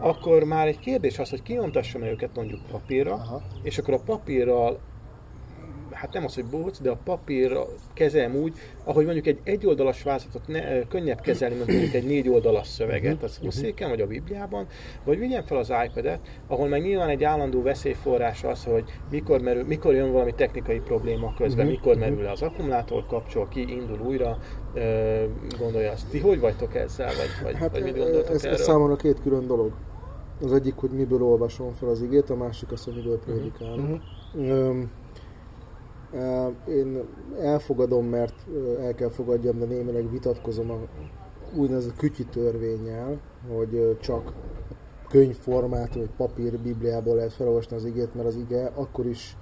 [0.00, 3.42] akkor már egy kérdés az, hogy kinyomtassam -e őket mondjuk papírra, Aha.
[3.62, 4.78] és akkor a papírral,
[5.92, 8.54] hát nem az, hogy bohóc, de a papírra kezelem úgy,
[8.84, 13.40] ahogy mondjuk egy egyoldalas vázatot ne, könnyebb kezelni, mint mondjuk egy négy oldalas szöveget, az
[13.42, 14.66] úszéken, vagy a Bibliában,
[15.04, 19.64] vagy vigyem fel az iPad-et, ahol meg nyilván egy állandó veszélyforrás az, hogy mikor, merül,
[19.64, 24.00] mikor jön valami technikai probléma közben, Mhm, mikor merül le az akkumulátor, kapcsol ki, indul
[24.00, 24.38] újra,
[25.58, 26.08] gondolja azt.
[26.08, 28.58] Ti hogy vagytok ezzel, vagy, vagy, Hát vagy mit gondoltok ez, erről?
[28.58, 29.72] ez számomra két külön dolog.
[30.42, 33.78] Az egyik, hogy miből olvasom fel az igét, a másik az, hogy miből prédikálok.
[33.78, 34.50] Mhm.
[34.50, 34.90] Öm,
[36.14, 37.02] e, én
[37.40, 38.34] elfogadom, mert
[38.80, 40.76] el kell fogadjam, de némileg vitatkozom a
[41.54, 43.20] úgynevezett kütyi törvényel,
[43.54, 44.32] hogy csak
[45.08, 49.36] könyvformát vagy papír bibliából lehet felolvasni az igét, mert az ige akkor is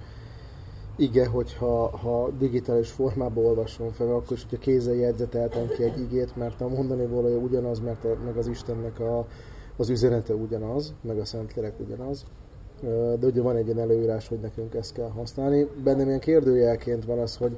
[0.95, 6.35] ige, hogyha ha digitális formában olvasom fel, akkor is, hogyha kézzel jegyzeteltem ki egy igét,
[6.35, 9.27] mert a mondani valója ugyanaz, mert a, meg az Istennek a,
[9.77, 12.25] az üzenete ugyanaz, meg a Szentlélek ugyanaz.
[13.19, 15.67] De ugye van egy ilyen előírás, hogy nekünk ezt kell használni.
[15.83, 17.57] Bennem ilyen kérdőjelként van az, hogy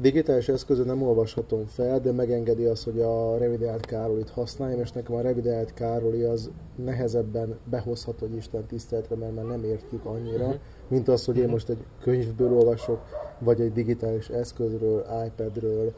[0.00, 5.14] digitális eszközön nem olvashatom fel, de megengedi azt, hogy a revideált Károlit használjam, és nekem
[5.14, 6.50] a revideált Károli az
[6.84, 10.56] nehezebben behozható egy Isten tiszteletre, mert már nem értjük annyira, Mhm.
[10.88, 13.00] mint az, hogy én most egy könyvből olvasok,
[13.38, 15.92] vagy egy digitális eszközről, iPadről,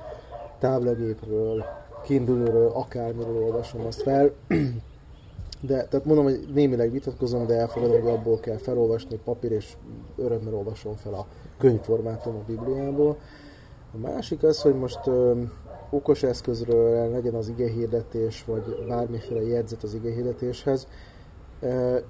[0.58, 1.64] táblagépről,
[2.04, 4.30] Kindle-ről, akármiről olvasom azt fel.
[5.60, 9.76] De, tehát mondom, hogy némileg vitatkozom, de elfogadom, hogy abból kell felolvasni papír, és
[10.16, 11.26] örömmel olvasom fel a
[11.58, 13.16] könyvformátum a Bibliából.
[13.94, 15.42] A másik az, hogy most ö,
[15.90, 20.86] okos eszközről legyen az igehirdetés, vagy bármiféle jegyzet az igehirdetéshez.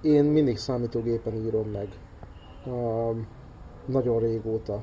[0.03, 1.89] Én mindig számítógépen írom meg.
[3.87, 4.83] Nagyon régóta.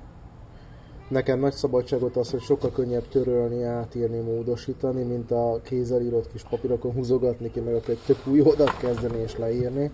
[1.10, 6.44] Nekem nagy szabadságot az, hogy sokkal könnyebb törölni, átírni, módosítani, mint a kézzel írott kis
[6.44, 9.92] papírokon húzogatni ki, meg akkor egy tök új oldalt kezdeni és leírni.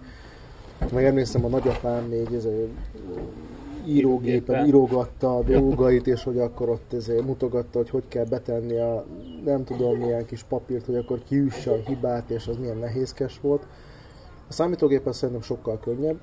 [0.91, 2.47] Meg emlékszem, a nagyapám még ez
[3.87, 4.67] írógépen Gépen.
[4.67, 9.05] írogatta a dolgait, és hogy akkor ott ezért mutogatta, hogy hogy kell betenni a
[9.43, 13.67] nem tudom milyen kis papírt, hogy akkor kiüsse a hibát, és az milyen nehézkes volt.
[14.47, 16.19] A számítógépen szerintem sokkal könnyebb.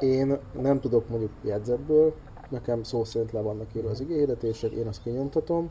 [0.00, 2.14] én nem tudok mondjuk jegyzetből,
[2.48, 5.70] nekem szó szerint le vannak írva az igényedetések, én azt kinyomtatom,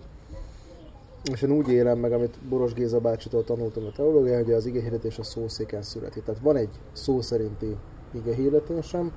[1.32, 5.20] és én úgy élem meg, amit Boros Géza bácsitól tanultam a teológián, hogy az igehirdetés
[5.20, 6.24] a szószéken születik.
[6.24, 7.76] Tehát van egy szó szerinti
[8.12, 9.12] igehirdetésem,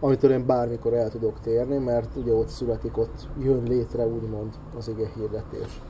[0.00, 4.88] amitől én bármikor el tudok térni, mert ugye ott születik, ott jön létre úgymond az
[4.88, 5.82] igehirdetés.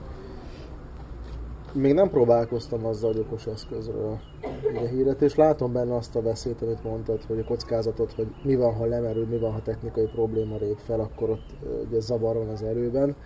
[1.72, 4.18] Még nem próbálkoztam azzal, hogy okos eszközről
[4.70, 5.34] igehirdetés.
[5.34, 9.26] Látom benne azt a veszélyt, amit mondtad, hogy a kockázatot, hogy mi van, ha lemerül,
[9.26, 11.54] mi van, ha technikai probléma rép fel, akkor ott
[11.88, 13.16] ugye zavar van az erőben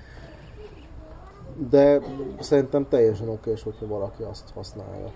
[1.71, 2.01] de
[2.40, 5.12] szerintem teljesen oké, hogyha valaki azt használja.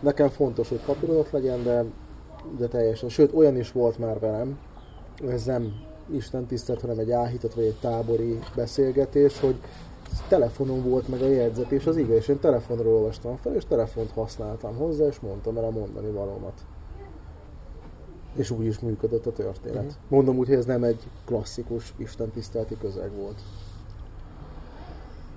[0.00, 1.84] Nekem fontos, hogy papírozott legyen, de,
[2.58, 3.08] de teljesen.
[3.08, 4.58] Sőt, olyan is volt már velem,
[5.26, 9.56] ez nem Isten tisztelt, hanem egy áhított vagy egy tábori beszélgetés, hogy
[10.28, 14.76] telefonon volt meg a jegyzetés az ige, és én telefonról olvastam fel, és telefont használtam
[14.76, 16.64] hozzá, és mondtam el a mondani valómat.
[18.34, 19.84] És úgy is működött a történet.
[19.84, 19.96] Uh-huh.
[20.08, 23.40] Mondom úgy, hogy ez nem egy klasszikus Isten tisztelti közeg volt.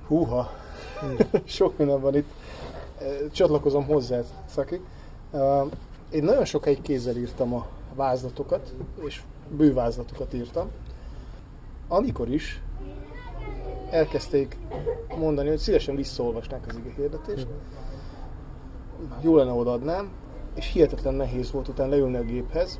[0.07, 0.49] Húha,
[1.45, 2.29] sok minden van itt.
[3.31, 4.81] Csatlakozom hozzá, Szaki.
[6.09, 8.73] Én nagyon sokáig kézzel írtam a vázlatokat,
[9.05, 9.21] és
[9.57, 10.69] bővázlatokat írtam.
[11.87, 12.61] Amikor is
[13.89, 14.57] elkezdték
[15.17, 17.47] mondani, hogy szívesen visszaolvasnák az ige hirdetést,
[19.21, 20.11] jó lenne odaadnám,
[20.55, 22.79] és hihetetlen nehéz volt utána leülni a géphez,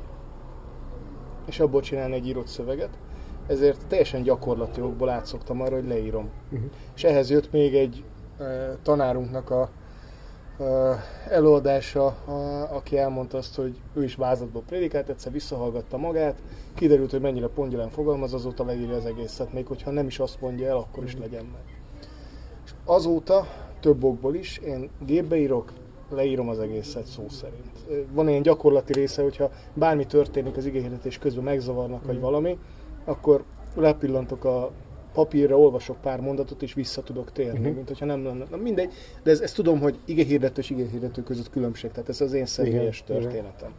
[1.46, 2.98] és abból csinálni egy írott szöveget
[3.46, 6.30] ezért teljesen gyakorlati okból átszoktam arra, hogy leírom.
[6.52, 6.70] Uh-huh.
[6.94, 8.04] És ehhez jött még egy
[8.38, 9.70] e, tanárunknak a
[11.28, 12.06] előadása,
[12.70, 16.42] aki elmondta azt, hogy ő is vázlatból prédikált, egyszer visszahallgatta magát,
[16.74, 20.68] kiderült, hogy mennyire pongyolán fogalmaz, azóta leírja az egészet, még hogyha nem is azt mondja
[20.68, 21.62] el, akkor is legyen meg.
[22.64, 23.46] És azóta
[23.80, 25.72] több okból is én gépbe írok,
[26.10, 28.06] leírom az egészet szó szerint.
[28.12, 32.58] Van ilyen gyakorlati része, hogyha bármi történik az igényhirdetés közben megzavarnak, vagy valami,
[33.04, 33.44] akkor
[33.76, 34.70] lepillantok a
[35.12, 37.74] papírra, olvasok pár mondatot, és vissza tudok térni, uh-huh.
[37.74, 38.44] mint hogyha nem lenne.
[38.50, 42.32] Na mindegy, de ez, ezt tudom, hogy hirdető és hirdető között különbség, tehát ez az
[42.32, 43.20] én személyes Igen.
[43.20, 43.72] történetem.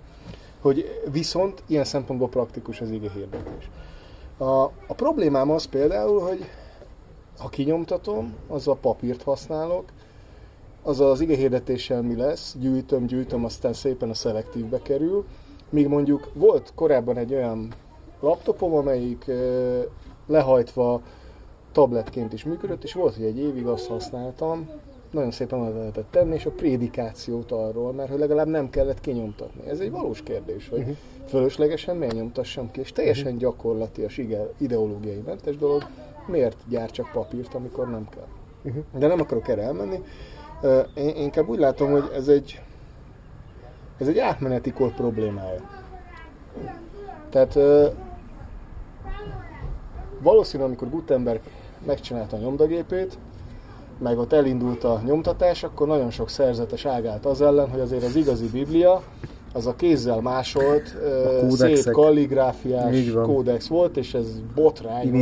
[0.61, 3.69] Hogy viszont ilyen szempontból praktikus az hirdetés.
[4.37, 6.45] A, a problémám az például, hogy
[7.37, 9.85] ha kinyomtatom, az a papírt használok,
[10.83, 15.25] az az hirdetéssel mi lesz, gyűjtöm, gyűjtöm, aztán szépen a szelektívbe kerül,
[15.69, 17.73] míg mondjuk volt korábban egy olyan
[18.19, 19.31] laptopom, amelyik
[20.27, 21.01] lehajtva
[21.73, 24.69] tabletként is működött, és volt, hogy egy évig azt használtam,
[25.11, 29.69] nagyon szépen oda lehetett tenni, és a prédikációt arról, mert hogy legalább nem kellett kinyomtatni.
[29.69, 30.95] Ez egy valós kérdés, hogy uh-huh.
[31.27, 33.39] fölöslegesen miért nyomtassam ki, és teljesen uh-huh.
[33.39, 34.21] gyakorlatias,
[34.57, 35.83] ideológiai mentes dolog,
[36.27, 38.27] miért gyár csak papírt, amikor nem kell.
[38.63, 38.83] Uh-huh.
[38.97, 40.03] De nem akarok erre elmenni.
[40.95, 42.61] Én inkább úgy látom, hogy ez egy,
[43.97, 45.61] ez egy átmeneti kor problémája.
[47.29, 47.59] Tehát
[50.21, 51.41] valószínűleg, amikor Gutenberg
[51.85, 53.17] megcsinálta a nyomdagépét,
[53.99, 58.15] meg ott elindult a nyomtatás, akkor nagyon sok szerzetes ágált az ellen, hogy azért az
[58.15, 59.03] igazi Biblia,
[59.53, 60.95] az a kézzel másolt,
[61.41, 65.19] a szép kalligráfiás kódex volt, és ez botrány, hogy,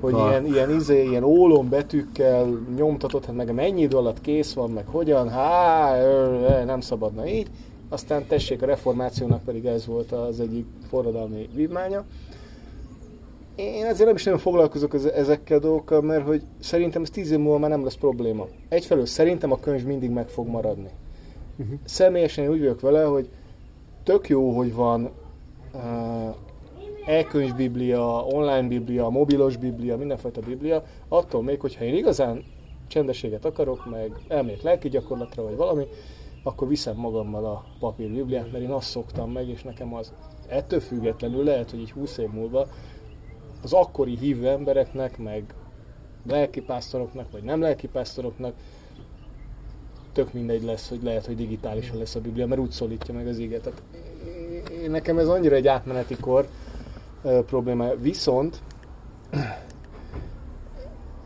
[0.00, 4.70] hogy ilyen, ilyen, izé, ilyen ólom betűkkel nyomtatott, hát meg mennyi idő alatt kész van,
[4.70, 5.96] meg hogyan, há,
[6.64, 7.46] nem szabadna így.
[7.88, 12.04] Aztán tessék, a reformációnak pedig ez volt az egyik forradalmi vívmánya
[13.58, 17.38] én ezért nem is nagyon foglalkozok ezekkel a dolgokkal, mert hogy szerintem ez tíz év
[17.38, 18.46] múlva már nem lesz probléma.
[18.68, 20.88] Egyfelől szerintem a könyv mindig meg fog maradni.
[21.58, 21.78] Uh-huh.
[21.84, 23.28] Személyesen én úgy vagyok vele, hogy
[24.02, 25.10] tök jó, hogy van
[25.74, 26.34] uh,
[27.06, 32.44] e-könyv biblia, online biblia, mobilos biblia, mindenfajta biblia, attól még, hogyha én igazán
[32.88, 35.84] csendességet akarok, meg elmegyek lelki gyakorlatra, vagy valami,
[36.42, 40.12] akkor viszem magammal a papír bibliát, mert én azt szoktam meg, és nekem az
[40.48, 42.66] ettől függetlenül lehet, hogy így 20 év múlva
[43.62, 45.54] az akkori hívő embereknek, meg
[46.26, 48.54] lelkipásztoroknak, vagy nem lelkipásztoroknak
[50.12, 53.38] tök mindegy lesz, hogy lehet, hogy digitálisan lesz a Biblia, mert úgy szólítja meg az
[53.38, 53.62] éget.
[53.62, 53.82] Tehát
[54.88, 56.48] nekem ez annyira egy átmeneti kor
[57.22, 57.94] probléma.
[57.94, 58.62] Viszont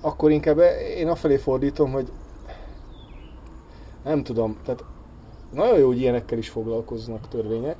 [0.00, 0.58] akkor inkább
[0.96, 2.08] én afelé fordítom, hogy
[4.04, 4.84] nem tudom, tehát
[5.52, 7.76] nagyon jó, hogy ilyenekkel is foglalkoznak törvények.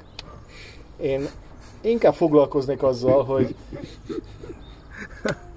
[0.97, 1.29] Én
[1.83, 3.55] inkább foglalkoznék azzal, hogy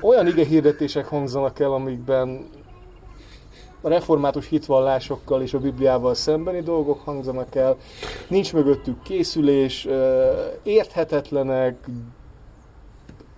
[0.01, 2.47] olyan ige hirdetések hangzanak el, amikben
[3.81, 7.77] a református hitvallásokkal és a Bibliával szembeni dolgok hangzanak el,
[8.27, 9.87] nincs mögöttük készülés,
[10.63, 11.87] érthetetlenek,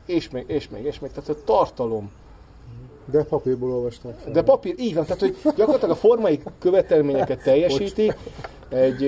[0.05, 2.11] és még, és még, és még, tehát a tartalom.
[3.05, 4.31] De papírból olvasták fel.
[4.31, 8.13] De papír, így van, tehát hogy gyakorlatilag a formai követelményeket teljesíti,
[8.69, 9.03] egy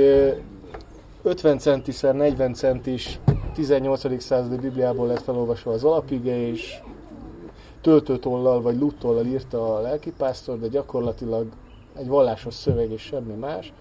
[1.24, 3.20] 50 centiszer 40 centis
[3.60, 4.22] 18.
[4.22, 6.82] századi Bibliából lett felolvasva az alapige, és
[7.82, 11.48] töltőtollal vagy luttollal írta a lelkipásztor, de gyakorlatilag
[11.96, 13.74] egy vallásos szöveg és semmi más.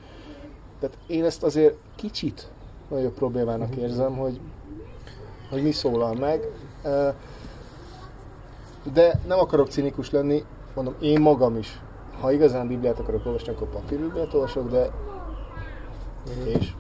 [0.81, 2.51] Tehát én ezt azért kicsit
[2.89, 4.41] nagyobb problémának érzem, hogy,
[5.51, 6.41] hogy mi szólal meg.
[8.93, 11.81] De nem akarok cinikus lenni, mondom, én magam is.
[12.21, 14.91] Ha igazán Bibliát akarok olvasni, akkor papírbibliát olvasok, de
[16.45, 16.73] és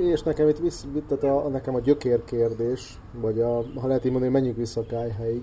[0.00, 4.10] és nekem itt visz, tehát a, nekem a gyökér kérdés, vagy a, ha lehet így
[4.10, 5.42] mondani, menjünk vissza a kájháig,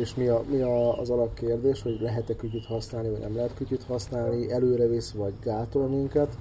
[0.00, 3.82] és mi, a, mi a, az alapkérdés, hogy lehet-e kütyüt használni, vagy nem lehet kütyüt
[3.82, 6.38] használni, előre visz, vagy gátol minket.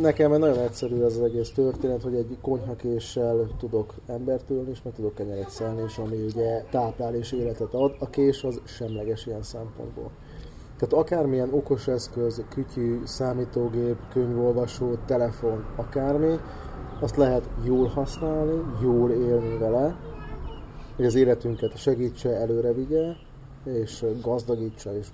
[0.00, 4.92] Nekem nagyon egyszerű ez az egész történet, hogy egy konyhakéssel tudok embert ölni, és meg
[4.94, 7.96] tudok kenyeret szelni, és ami ugye táplál és életet ad.
[7.98, 10.10] A kés az semleges ilyen szempontból.
[10.80, 16.36] Tehát akármilyen okos eszköz, kütyű, számítógép, könyvolvasó, telefon, akármi,
[17.00, 19.96] azt lehet jól használni, jól élni vele,
[20.96, 23.12] hogy az életünket segítse, előre vigye,
[23.64, 25.06] és gazdagítsa, és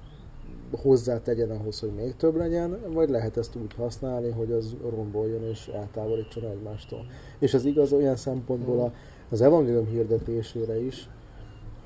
[0.83, 5.43] hozzá tegyen ahhoz, hogy még több legyen, vagy lehet ezt úgy használni, hogy az romboljon
[5.43, 7.07] és eltávolítson egymástól.
[7.39, 8.93] És ez igaz olyan szempontból
[9.31, 11.09] az evangélium hirdetésére is,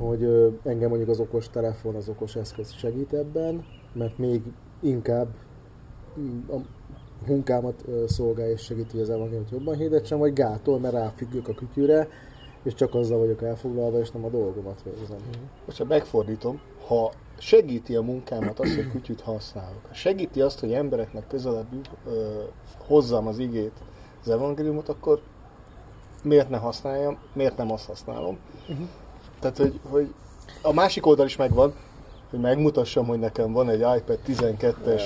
[0.00, 0.22] hogy
[0.62, 4.42] engem mondjuk az okos telefon, az okos eszköz segít ebben, mert még
[4.80, 5.28] inkább
[6.48, 6.56] a
[7.26, 12.08] munkámat szolgálja és segíti, hogy az evangéliumot jobban hirdetsem, vagy gátol, mert ráfüggök a kütyűre,
[12.62, 15.18] és csak azzal vagyok elfoglalva, és nem a dolgomat végzem.
[15.66, 20.72] Most ha megfordítom, ha segíti a munkámat azt, hogy kütyűt használok, ha segíti azt, hogy
[20.72, 21.66] embereknek közelebb
[22.06, 22.42] ö,
[22.86, 23.72] hozzam az igét,
[24.22, 25.20] az evangéliumot, akkor
[26.22, 28.38] miért ne használjam, miért nem azt használom.
[28.68, 28.86] Uh-huh.
[29.40, 30.14] Tehát, hogy, hogy
[30.62, 31.74] a másik oldal is megvan,
[32.30, 35.02] hogy megmutassam, hogy nekem van egy iPad 12-es,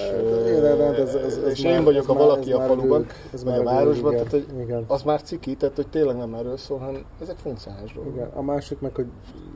[0.98, 3.06] ez, ez, ez, és már, én vagyok a valaki a faluban,
[3.44, 4.84] vagy a városban, igen, tehát hogy igen.
[4.86, 8.14] az már ciki, tehát hogy tényleg nem erről szól, hanem ezek funkcionális dolgok.
[8.14, 8.30] Igen.
[8.34, 9.06] A másik meg, hogy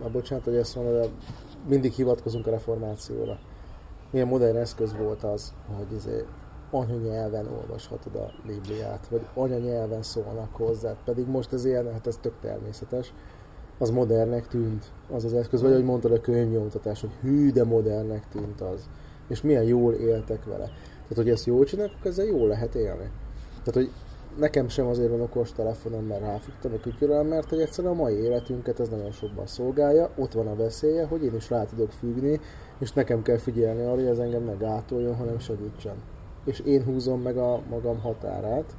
[0.05, 1.09] a bocsánat, hogy ezt mondom, de
[1.69, 3.39] mindig hivatkozunk a reformációra.
[4.11, 6.25] Milyen modern eszköz volt az, hogy izé,
[6.71, 12.35] anyanyelven olvashatod a Bibliát, vagy anyanyelven szólnak hozzá, pedig most ez ilyen, hát ez tök
[12.41, 13.13] természetes
[13.79, 18.29] az modernnek tűnt az az eszköz, vagy ahogy mondtad a könyvnyomtatás, hogy hű, de modernnek
[18.29, 18.89] tűnt az.
[19.29, 20.65] És milyen jól éltek vele.
[21.09, 23.11] Tehát, hogy ezt jól csinálják, akkor ezzel jól lehet élni.
[23.65, 23.91] Tehát, hogy
[24.39, 28.15] nekem sem azért van okos telefonom, mert ráfügtem a kütyűre, mert hogy egyszerűen a mai
[28.15, 32.41] életünket ez nagyon sokban szolgálja, ott van a veszélye, hogy én is rá tudok függni,
[32.79, 35.95] és nekem kell figyelni arra, hogy ez engem ne gátoljon, hanem segítsen.
[36.45, 38.77] És én húzom meg a magam határát,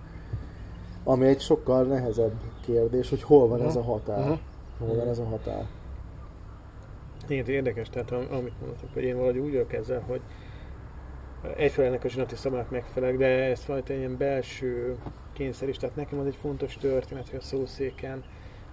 [1.04, 2.34] ami egy sokkal nehezebb
[2.66, 3.68] kérdés, hogy hol van uh-huh.
[3.68, 4.20] ez a határ.
[4.20, 4.40] Uh-huh.
[4.80, 5.66] Hol van ez a határ?
[7.28, 10.22] Igen, érdekes, tehát amit mondhatok, hogy én valahogy úgy vagyok ezzel, hogy
[11.56, 14.98] egyfelől ennek a zsinati szabálynak megfelelek, de ez valami ilyen belső
[15.34, 18.24] kényszer is, tehát nekem az egy fontos történet, hogy a szószéken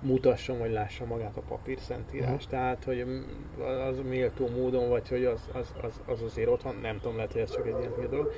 [0.01, 2.29] mutassam, vagy lássam magát a papír szentírás.
[2.29, 2.51] Uh-huh.
[2.51, 3.07] Tehát, hogy
[3.89, 7.33] az méltó módon, vagy hogy az, az, az, az azért ott van, nem tudom, lehet,
[7.33, 8.33] hogy ez csak egy ilyen dolog.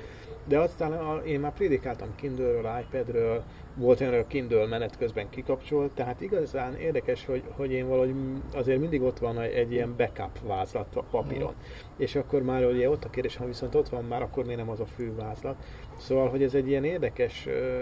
[0.45, 3.43] De aztán a, én már prédikáltam Kindle-ről, iPad-ről,
[3.79, 8.15] volt olyan, hogy a Kindle menet közben kikapcsolt, tehát igazán érdekes, hogy, hogy én valahogy
[8.53, 11.53] azért mindig ott van egy ilyen backup vázlat a papíron.
[11.53, 11.61] Mm.
[11.97, 14.69] És akkor már ugye ott a kérdés, ha viszont ott van már, akkor miért nem
[14.69, 15.55] az a fő vázlat.
[15.97, 17.81] Szóval, hogy ez egy ilyen érdekes ö,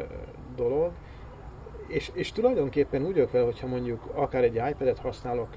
[0.56, 0.92] dolog,
[1.88, 5.50] és, és tulajdonképpen úgy vagyok vele, hogyha mondjuk akár egy iPad-et használok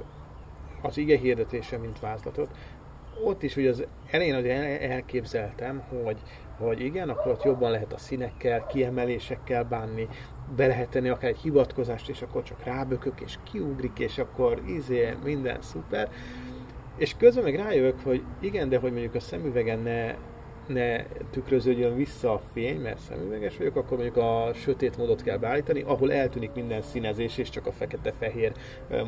[0.83, 2.48] az ige hirdetése, mint vázlatot,
[3.24, 6.16] ott is ugye az elején hogy elképzeltem, hogy
[6.66, 10.09] hogy igen, akkor ott jobban lehet a színekkel, kiemelésekkel bánni,
[10.57, 15.16] be lehet tenni akár egy hivatkozást, és akkor csak rábökök, és kiugrik, és akkor izé,
[15.25, 16.11] minden szuper.
[16.96, 20.14] És közben meg rájövök, hogy igen, de hogy mondjuk a szemüvegen ne
[20.72, 25.83] ne tükröződjön vissza a fény, mert szemüveges vagyok, akkor mondjuk a sötét módot kell beállítani,
[25.83, 28.52] ahol eltűnik minden színezés, és csak a fekete-fehér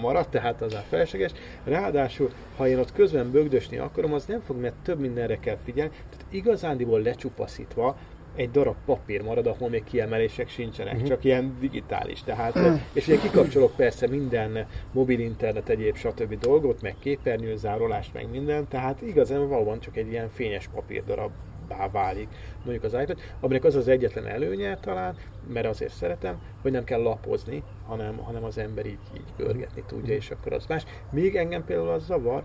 [0.01, 1.33] marad, tehát az a felséges.
[1.64, 5.92] Ráadásul, ha én ott közben bögdösni akarom, az nem fog, mert több mindenre kell figyelni.
[6.11, 7.96] Tehát igazándiból lecsupaszítva
[8.37, 11.09] egy darab papír marad, ahol még kiemelések sincsenek, uh-huh.
[11.09, 12.22] csak ilyen digitális.
[12.22, 12.59] Tehát,
[12.92, 16.38] és ugye kikapcsolok persze minden mobil internet, egyéb stb.
[16.38, 21.30] dolgot, meg képernyő, zárolást, meg minden, tehát igazán valóban csak egy ilyen fényes papírdarab
[21.93, 22.29] válik
[22.64, 25.16] mondjuk az iPad, aminek az az egyetlen előnye talán,
[25.53, 30.14] mert azért szeretem, hogy nem kell lapozni, hanem, hanem az ember így, így görgetni tudja,
[30.14, 30.85] és akkor az más.
[31.11, 32.45] Még engem például az zavar,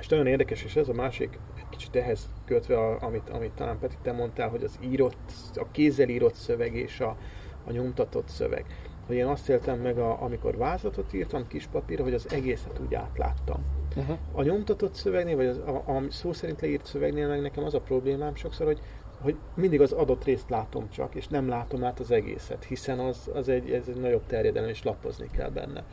[0.00, 3.96] és nagyon érdekes, és ez a másik, egy kicsit ehhez kötve, amit, amit talán Peti
[4.02, 7.16] te mondtál, hogy az írott, a kézzel írott szöveg és a,
[7.64, 8.64] a nyomtatott szöveg.
[9.06, 12.94] Hogy én azt éltem meg, a, amikor vázlatot írtam kis papírra, hogy az egészet úgy
[12.94, 13.73] átláttam.
[13.96, 14.18] Uh-huh.
[14.32, 17.80] A nyomtatott szövegnél, vagy az, a, a szó szerint leírt szövegnél meg nekem az a
[17.80, 18.80] problémám sokszor, hogy
[19.24, 23.30] hogy mindig az adott részt látom csak, és nem látom át az egészet, hiszen az,
[23.34, 25.84] az egy, ez egy nagyobb terjedelem, és lapozni kell benne.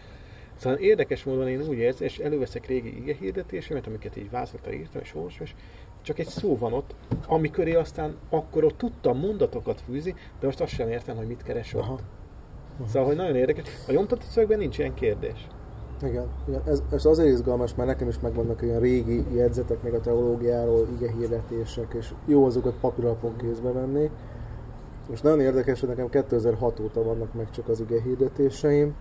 [0.55, 5.01] Szóval érdekes módon én úgy érzem, és előveszek régi ige hirdetésemet, amiket így vázlatra írtam,
[5.01, 5.53] és olvasom, és
[6.01, 6.95] csak egy szó van ott,
[7.27, 11.73] amiköré aztán akkor ott tudtam mondatokat fűzni, de most azt sem értem, hogy mit keres
[11.73, 11.81] ott.
[11.81, 11.99] Aha.
[12.87, 13.67] Szóval, hogy nagyon érdekes.
[13.87, 15.47] A nyomtatott szövegben nincs ilyen kérdés.
[16.03, 16.61] Igen, igen.
[16.65, 21.11] Ez, ez azért izgalmas, mert nekem is megvannak olyan régi jegyzetek még a teológiáról, ige
[21.11, 24.09] hirdetések, és jó azokat papíralapon kézbe venni.
[25.11, 28.95] És nagyon érdekes, hogy nekem 2006 óta vannak meg csak az ige hirdetéseim,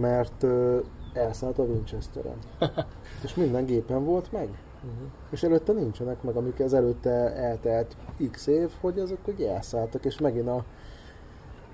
[0.00, 2.36] mert uh, elszállt a Winchesteren.
[3.24, 4.48] és minden gépen volt meg.
[4.84, 5.08] Uh-huh.
[5.30, 7.96] És előtte nincsenek meg, amik ez előtte eltelt
[8.30, 10.64] x év, hogy azok hogy elszálltak, és megint a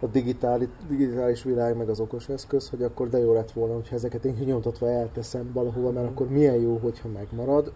[0.01, 3.95] a digitális, digitális világ, meg az okos eszköz, hogy akkor de jó lett volna, hogyha
[3.95, 7.73] ezeket én nyomtatva elteszem valahova, mert akkor milyen jó, hogyha megmarad.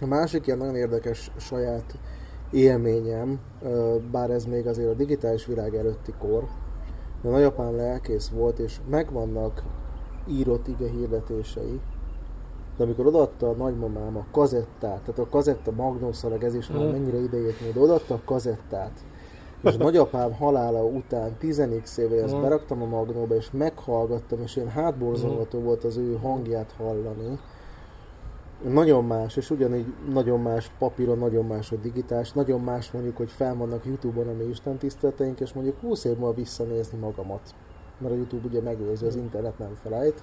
[0.00, 1.98] A másik ilyen nagyon érdekes saját
[2.50, 3.40] élményem,
[4.10, 6.44] bár ez még azért a digitális világ előtti kor,
[7.22, 9.62] de nagyapám lelkész volt, és megvannak
[10.26, 11.80] írott ige hirdetései,
[12.76, 16.90] de amikor odaadta a nagymamám a kazettát, tehát a kazetta magnószalag, ez is már mm.
[16.90, 19.04] mennyire idejét de odaadta a kazettát,
[19.62, 25.60] és nagyapám halála után 10x éve ezt beraktam a magnóba, és meghallgattam, és ilyen hátborzongató
[25.60, 27.38] volt az ő hangját hallani.
[28.68, 33.30] Nagyon más, és ugyanígy nagyon más papíron, nagyon más a digitális, nagyon más mondjuk, hogy
[33.30, 37.54] fel vannak Youtube-on a mi Isten tiszteleteink, és mondjuk 20 év múlva visszanézni magamat.
[37.98, 40.22] Mert a Youtube ugye megőrzi, az internet nem felejt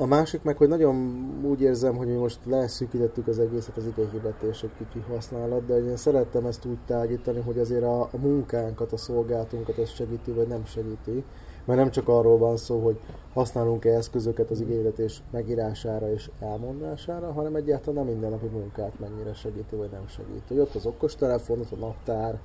[0.00, 4.62] a másik meg, hogy nagyon úgy érzem, hogy mi most leszűkítettük az egészet az igényhirdetés
[4.62, 8.96] egy kicsi használat, de én szerettem ezt úgy tágítani, hogy azért a, a munkánkat, a
[8.96, 11.24] szolgáltunkat ez segíti, vagy nem segíti.
[11.64, 13.00] Mert nem csak arról van szó, hogy
[13.32, 19.90] használunk-e eszközöket az igényhirdetés megírására és elmondására, hanem egyáltalán a mindennapi munkát mennyire segíti, vagy
[19.90, 20.44] nem segíti.
[20.48, 22.40] Hogy ott az okostelefon, ott a naptár,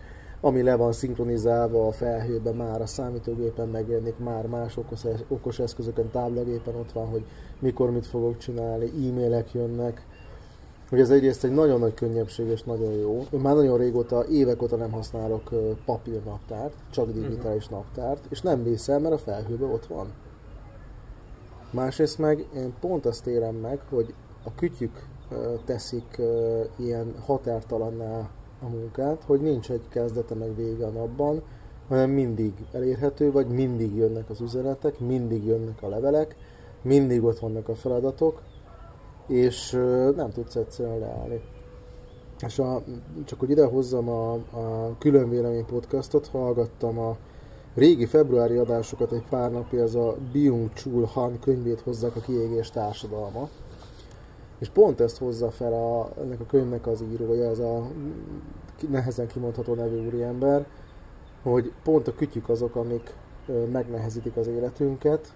[0.46, 6.10] ami le van szinkronizálva a felhőben, már a számítógépen megjelenik, már más okos, okos eszközöken,
[6.12, 7.26] táblagépen ott van, hogy
[7.60, 10.06] mikor mit fogok csinálni, e-mailek jönnek,
[10.90, 13.26] hogy ez egyrészt egy nagyon nagy könnyebbség és nagyon jó.
[13.32, 15.50] Én már nagyon régóta, évek óta nem használok
[15.86, 20.08] papírnaptárt, csak digitális naptárt, és nem viszem, mert a felhőben ott van.
[21.72, 25.08] Másrészt meg én pont azt érem meg, hogy a kütyük
[25.66, 26.22] teszik
[26.76, 28.30] ilyen határtalanná
[28.66, 31.42] a munkát, hogy nincs egy kezdete meg vége a napban,
[31.88, 36.36] hanem mindig elérhető, vagy mindig jönnek az üzenetek, mindig jönnek a levelek,
[36.82, 38.42] mindig ott vannak a feladatok,
[39.28, 39.72] és
[40.16, 41.42] nem tudsz egyszerűen leállni.
[42.46, 42.84] És a,
[43.26, 47.18] csak hogy idehozzam a, a külön vélemény podcastot, hallgattam a
[47.76, 52.70] régi februári adásokat egy pár napja, ez a Byung Chul Han könyvét hozzák a kiégés
[52.70, 53.50] társadalma.
[54.60, 57.88] És pont ezt hozza fel a, ennek a könyvnek az írója, ez a
[58.90, 60.66] nehezen kimondható nevű úriember,
[61.44, 63.14] hogy pont a kütyük azok, amik
[63.72, 65.34] megnehezítik az életünket,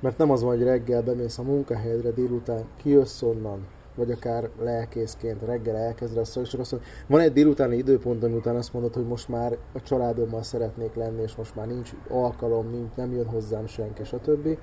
[0.00, 5.42] mert nem az van, hogy reggel bemész a munkahelyedre, délután kijössz onnan, vagy akár lelkészként
[5.42, 9.06] reggel elkezded azt, és azt mondod, van egy délutáni időpont, ami után azt mondod, hogy
[9.06, 13.66] most már a családommal szeretnék lenni, és most már nincs alkalom, nincs, nem jön hozzám
[13.66, 14.58] senki, stb.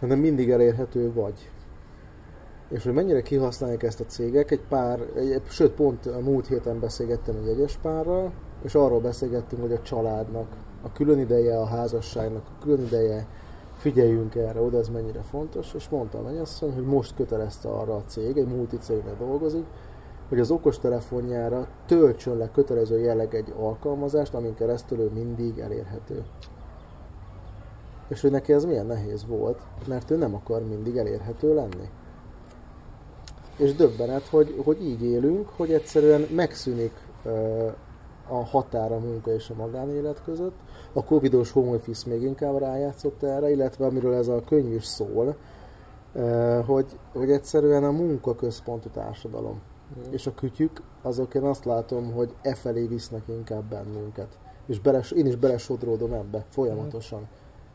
[0.00, 1.50] hanem mindig elérhető vagy
[2.74, 6.80] és hogy mennyire kihasználják ezt a cégek, egy pár, egy, sőt pont a múlt héten
[6.80, 10.46] beszélgettem egy egyes párral, és arról beszélgettünk, hogy a családnak
[10.82, 13.26] a külön ideje, a házasságnak a külön ideje,
[13.76, 18.02] figyeljünk erre, oda ez mennyire fontos, és mondta a mennyasszony, hogy most kötelezte arra a
[18.06, 19.64] cég, egy multi cégnél dolgozik,
[20.28, 26.22] hogy az okostelefonjára töltsön le kötelező jelleg egy alkalmazást, amin keresztül ő mindig elérhető.
[28.08, 31.90] És hogy neki ez milyen nehéz volt, mert ő nem akar mindig elérhető lenni
[33.56, 36.92] és döbbenet, hogy, hogy így élünk, hogy egyszerűen megszűnik
[38.28, 40.56] a határ a munka és a magánélet között.
[40.92, 45.36] A covidos home office még inkább rájátszott erre, illetve amiről ez a könyv is szól,
[46.66, 49.60] hogy, hogy egyszerűen a munka központú társadalom.
[49.98, 50.12] Mm.
[50.12, 54.38] És a kütyük, azok én azt látom, hogy e felé visznek inkább bennünket.
[54.66, 57.20] És beles, én is belesodródom ebbe folyamatosan.
[57.20, 57.24] Mm.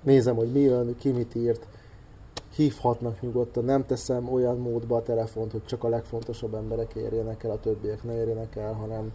[0.03, 1.67] Nézem, hogy mi jön, ki mit írt,
[2.55, 7.51] hívhatnak nyugodtan, nem teszem olyan módba a telefont, hogy csak a legfontosabb emberek érjenek el,
[7.51, 9.11] a többiek ne érjenek el, hanem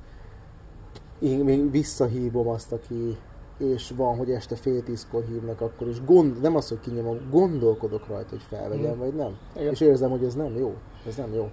[1.19, 3.17] én még visszahívom azt, aki
[3.59, 8.07] és van, hogy este fél tízkor hívnak, akkor is gond, nem az, hogy kinyomom, gondolkodok
[8.09, 8.99] rajta, hogy felvegyem, mm.
[8.99, 9.39] vagy nem.
[9.57, 9.73] Igen.
[9.73, 10.75] És érzem, hogy ez nem jó.
[11.07, 11.51] Ez nem jó.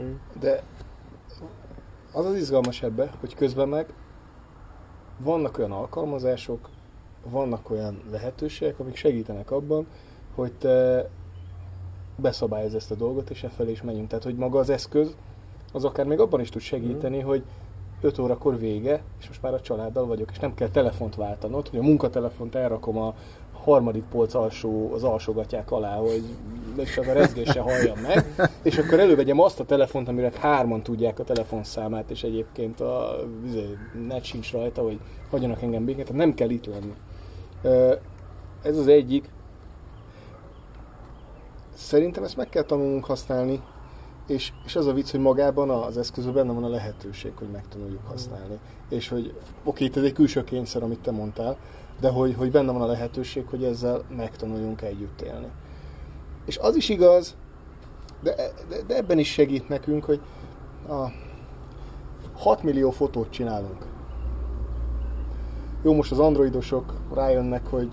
[0.00, 0.12] Mm.
[0.40, 0.62] De
[2.12, 3.94] az az izgalmas ebbe, hogy közben meg
[5.18, 6.68] vannak olyan alkalmazások,
[7.30, 9.86] vannak olyan lehetőségek, amik segítenek abban,
[10.34, 11.08] hogy te
[12.16, 14.08] beszabályoz ezt a dolgot, és e felé is menjünk.
[14.08, 15.16] Tehát, hogy maga az eszköz,
[15.72, 17.24] az akár még abban is tud segíteni, mm.
[17.24, 17.42] hogy
[18.00, 21.78] 5 órakor vége, és most már a családdal vagyok, és nem kell telefont váltanod, hogy
[21.78, 23.14] a munkatelefont elrakom a
[23.52, 26.22] harmadik polc alsó, az alsógatják alá, hogy
[26.76, 28.24] és az a rezgése halljam meg,
[28.62, 33.16] és akkor elővegyem azt a telefont, amire hárman tudják a telefonszámát, és egyébként a
[33.46, 33.78] izé,
[34.08, 34.98] net sincs rajta, hogy
[35.30, 36.94] hagyjanak engem békét, tehát nem kell itt lenni.
[38.62, 39.28] Ez az egyik.
[41.74, 43.62] Szerintem ezt meg kell tanulnunk használni,
[44.26, 48.06] és, és az a vicc, hogy magában az eszközben benne van a lehetőség, hogy megtanuljuk
[48.06, 48.58] használni.
[48.88, 51.56] És hogy oké, ez egy külső kényszer, amit te mondtál,
[52.00, 55.48] de hogy, hogy benne van a lehetőség, hogy ezzel megtanuljunk együtt élni.
[56.44, 57.36] És az is igaz,
[58.22, 58.34] de,
[58.68, 60.20] de, de ebben is segít nekünk, hogy
[60.88, 61.06] a
[62.36, 63.86] 6 millió fotót csinálunk.
[65.82, 67.88] Jó, most az androidosok rájönnek, hogy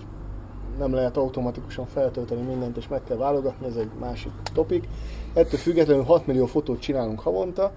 [0.78, 4.88] nem lehet automatikusan feltölteni mindent, és meg kell válogatni, ez egy másik topik.
[5.34, 7.72] Ettől függetlenül 6 millió fotót csinálunk havonta,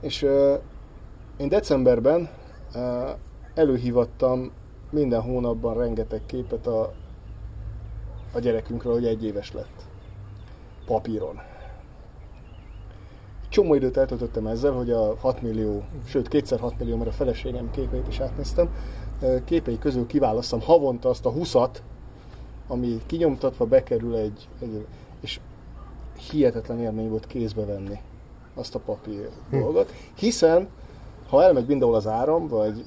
[0.00, 0.58] és uh,
[1.36, 2.28] én decemberben
[2.74, 3.08] uh,
[3.54, 4.50] előhívattam
[4.90, 6.92] minden hónapban rengeteg képet a,
[8.32, 9.82] a gyerekünkről, hogy egy éves lett.
[10.86, 11.40] Papíron.
[13.48, 17.70] Csomó időt eltöltöttem ezzel, hogy a 6 millió, sőt kétszer 6 millió, mert a feleségem
[17.70, 18.68] képeit is átnéztem,
[19.44, 21.70] képei közül kiválasztom havonta azt a 20-at,
[22.70, 24.86] ami kinyomtatva bekerül egy, egy
[25.20, 25.40] és
[26.30, 27.98] hihetetlen élmény volt kézbe venni
[28.54, 29.58] azt a papír hm.
[29.58, 30.68] dolgot, hiszen
[31.28, 32.84] ha elmegy mindenhol az áram, vagy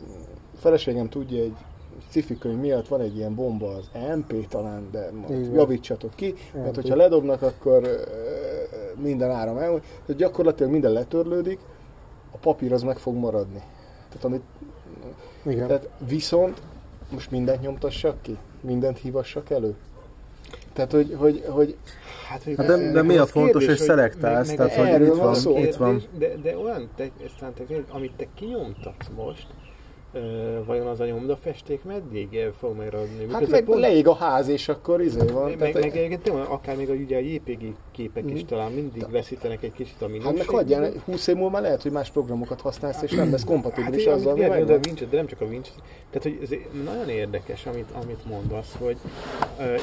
[0.58, 1.56] feleségem tudja, egy
[2.10, 6.64] sci könyv miatt van egy ilyen bomba, az MP talán, de majd javítsatok ki, MP.
[6.64, 7.90] mert hogyha ledobnak, akkor
[9.02, 9.70] minden áram el,
[10.06, 11.60] tehát gyakorlatilag minden letörlődik,
[12.32, 13.62] a papír az meg fog maradni.
[14.08, 14.44] Tehát amit,
[15.46, 15.68] Igen.
[15.68, 16.62] Tehát viszont
[17.12, 18.38] most mindent nyomtassak ki?
[18.64, 19.76] Mindent hívassak elő?
[20.74, 21.78] Tehát, hogy, hogy, hogy
[22.30, 25.58] Hát, hát de, de mi a fontos, hogy szelektálsz, meg, tehát hogy itt van, szó.
[25.58, 26.04] itt van.
[26.18, 27.10] De, de olyan, te,
[27.40, 29.48] te, amit te kinyomtatsz most,
[30.66, 33.32] vajon az a nyomdafesték meddig fog adni?
[33.32, 33.80] Hát meg pont...
[33.80, 35.50] leég a ház, és akkor izé van.
[35.50, 38.46] Meg, tehát, meg egyébként akár még a, ugye a JPG képek is mm.
[38.46, 40.38] talán mindig veszítenek egy kicsit a minőségben.
[40.38, 44.06] Hát meg hagyjál, 20 év múlva lehet, hogy más programokat használsz, és nem lesz kompatibilis
[44.06, 45.70] hát, azzal, hogy de, Winch, de nem csak a Winch.
[46.10, 48.98] Tehát, hogy ez nagyon érdekes, amit, amit mondasz, hogy,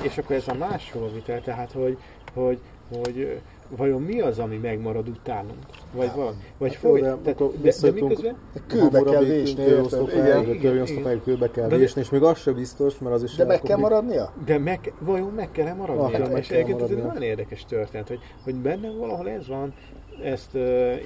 [0.02, 1.98] és akkor ez a másról vitel, tehát, hogy,
[2.34, 2.58] hogy,
[2.88, 3.40] hogy
[3.76, 5.58] vajon mi az, ami megmarad utánunk?
[5.94, 6.34] Vagy van?
[6.58, 7.00] Vagy hát foly?
[7.00, 8.36] De, de, de, de miközben?
[8.66, 11.20] Kőbe kell vésni, igen.
[11.24, 13.34] Kőbe kell vésni, és még az sem biztos, mert az is...
[13.34, 14.32] De meg kell maradnia?
[14.44, 16.24] De meg, vajon meg kell-e maradnia?
[16.24, 19.74] Ah, és egyébként ez egy nagyon érdekes történet, hogy, hogy bennem valahol ez van,
[20.22, 20.60] ezt uh,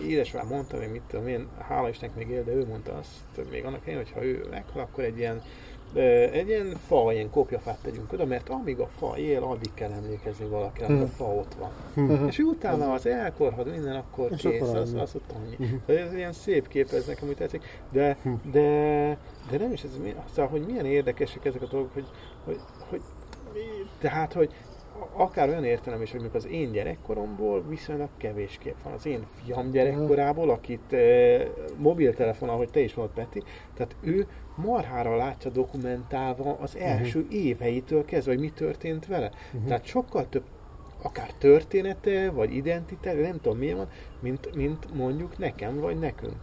[0.09, 3.65] édesvár mondta, hogy mit tudom én, hála Istennek még él, de ő mondta azt még
[3.65, 5.43] annak helyén, hogyha ő meghal, akkor egy ilyen
[6.33, 10.47] egy ilyen fa, ilyen kopjafát tegyünk oda, mert amíg a fa él, addig kell emlékezni
[10.47, 11.03] valakire, hmm.
[11.03, 11.71] a fa ott van.
[11.95, 12.27] Hmm.
[12.29, 15.57] És utána az elkorhad minden, akkor és kész, akkor az, az ott annyi.
[15.57, 15.83] Hmm.
[15.87, 18.41] Ez ilyen szép kép, ez nekem úgy tetszik, de, hmm.
[18.51, 18.69] de,
[19.51, 19.91] de nem is ez,
[20.31, 22.07] szóval, hogy milyen érdekesek ezek a dolgok, hogy,
[22.45, 23.01] hogy, hogy
[23.99, 24.51] tehát, hogy
[25.13, 28.93] akár olyan értelem is, hogy mondjuk az én gyerekkoromból viszonylag kevés kép van.
[28.93, 33.43] Az én fiam gyerekkorából, akit e, mobiltelefon, ahogy te is mondtad, Peti,
[33.75, 36.83] tehát ő marhára látja dokumentálva az mhm.
[36.83, 37.35] első uh-huh.
[37.35, 39.31] éveitől kezdve, hogy mi történt vele.
[39.53, 39.69] Uh-huh.
[39.69, 40.45] Tehát sokkal több
[41.03, 43.89] akár története, vagy identitás, nem tudom milyen van,
[44.21, 46.37] mint, mint mondjuk nekem, vagy nekünk.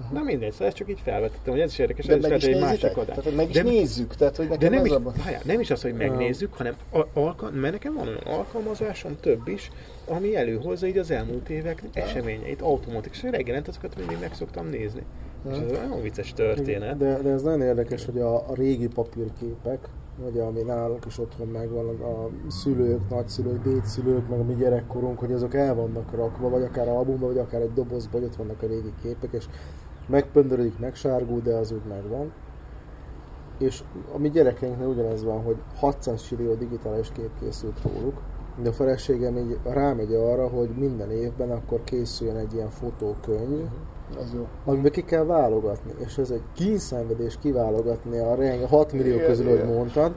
[0.00, 0.18] Uh-huh.
[0.18, 2.60] Na mindegy, szóval ezt csak így felvetettem, hogy ez is érdekes, de ez is egy
[2.60, 3.16] másik adás.
[3.16, 5.14] Tehát, meg is de, nézzük, tehát, hogy nekem de nem, is, abban...
[5.24, 6.74] várjál, nem is az, hogy megnézzük, hanem
[7.12, 9.70] alka, mert nekem van olyan alkalmazásom, több is,
[10.06, 13.30] ami előhozza így az elmúlt évek eseményeit automatikusan.
[13.30, 15.02] Reggelent azokat mindig meg szoktam nézni.
[15.50, 16.96] És ez nagyon vicces történet.
[16.96, 19.88] De, de ez nagyon érdekes, hogy a, a régi papírképek,
[20.22, 25.32] vagy ami nálunk is otthon megvan, a szülők, nagyszülők, dédszülők, meg a mi gyerekkorunk, hogy
[25.32, 28.66] azok el vannak rakva, vagy akár albumba, vagy akár egy dobozba, hogy ott vannak a
[28.66, 29.44] régi képek, és
[30.08, 32.32] megpöndörödik, megsárgul, de az úgy megvan.
[33.58, 33.82] És
[34.14, 38.20] a mi gyerekeinknél ugyanez van, hogy 600 millió digitális kép készült róluk,
[38.62, 43.66] de a feleségem így rámegy arra, hogy minden évben akkor készüljön egy ilyen fotókönyv,
[44.16, 44.46] az jó.
[44.64, 49.66] amiben ki kell válogatni, és ez egy kínszenvedés kiválogatni a 6 millió igen, közül, igen.
[49.66, 50.14] hogy mondtad,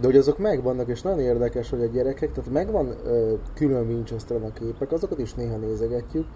[0.00, 4.36] de hogy azok megvannak, és nagyon érdekes, hogy a gyerekek, tehát megvan ö, külön winchester
[4.36, 6.26] a képek, azokat is néha nézegetjük,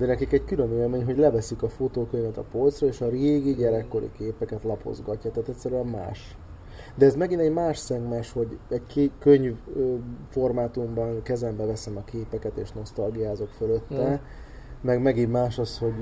[0.00, 4.10] de nekik egy külön élmény, hogy leveszik a fotókönyvet a polcra, és a régi gyerekkori
[4.16, 6.36] képeket lapozgatja, tehát egyszerűen más.
[6.94, 9.56] De ez megint egy más szegmens, hogy egy könyv
[10.30, 14.14] formátumban kezembe veszem a képeket, és nosztalgiázok fölötte, mm.
[14.80, 15.94] meg megint más az, hogy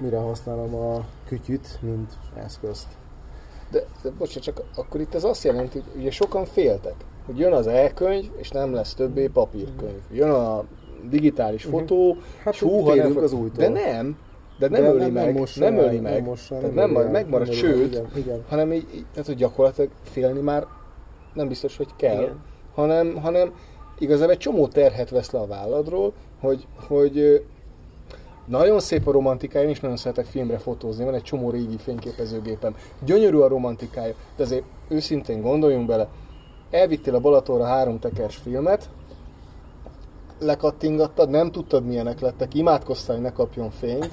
[0.00, 2.88] mire használom a kütyüt, mint eszközt.
[3.70, 6.94] De, de bocsánat, csak akkor itt ez azt jelenti, hogy ugye sokan féltek,
[7.26, 10.00] hogy jön az e-könyv, és nem lesz többé papírkönyv.
[10.10, 10.64] Jön a
[11.08, 11.80] digitális uh-huh.
[11.80, 13.64] fotó, hát húha, nem, az újtól.
[13.64, 14.16] De nem,
[14.58, 16.60] De nem De öli nem- nem meg, mossa nem el, öli nem meg, mossa el,
[16.60, 18.44] tehát nem nem, megmarad, nem sőt, igen, igen.
[18.48, 20.66] hanem így, így- tehát hogy gyakorlatilag félni már
[21.34, 22.40] nem biztos, hogy kell, Igen.
[22.74, 23.52] hanem, hanem
[23.98, 27.44] igazából egy csomó terhet vesz le a válladról, hogy, hogy
[28.46, 32.74] nagyon szép a romantikája, én is nagyon szeretek filmre fotózni, van egy csomó régi fényképezőgépem.
[33.04, 36.08] Gyönyörű a romantikája, de azért őszintén gondoljunk bele,
[36.70, 38.88] elvittél a Balatonra három tekers filmet,
[40.44, 44.10] lekattingattad, nem tudtad milyenek lettek, imádkoztál, hogy ne kapjon fényt,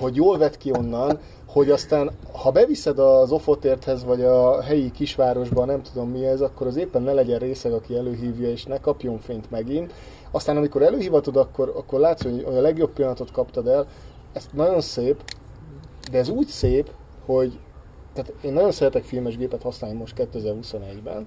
[0.00, 5.64] hogy jól vett ki onnan, hogy aztán, ha beviszed az Ofotérthez, vagy a helyi kisvárosba,
[5.64, 9.18] nem tudom mi ez, akkor az éppen ne legyen részeg, aki előhívja, és ne kapjon
[9.18, 9.92] fényt megint.
[10.30, 13.86] Aztán, amikor előhívatod, akkor, akkor látsz, hogy a legjobb pillanatot kaptad el.
[14.32, 15.22] Ez nagyon szép,
[16.10, 16.90] de ez úgy szép,
[17.26, 17.58] hogy
[18.12, 21.26] tehát én nagyon szeretek filmes gépet használni most 2021-ben,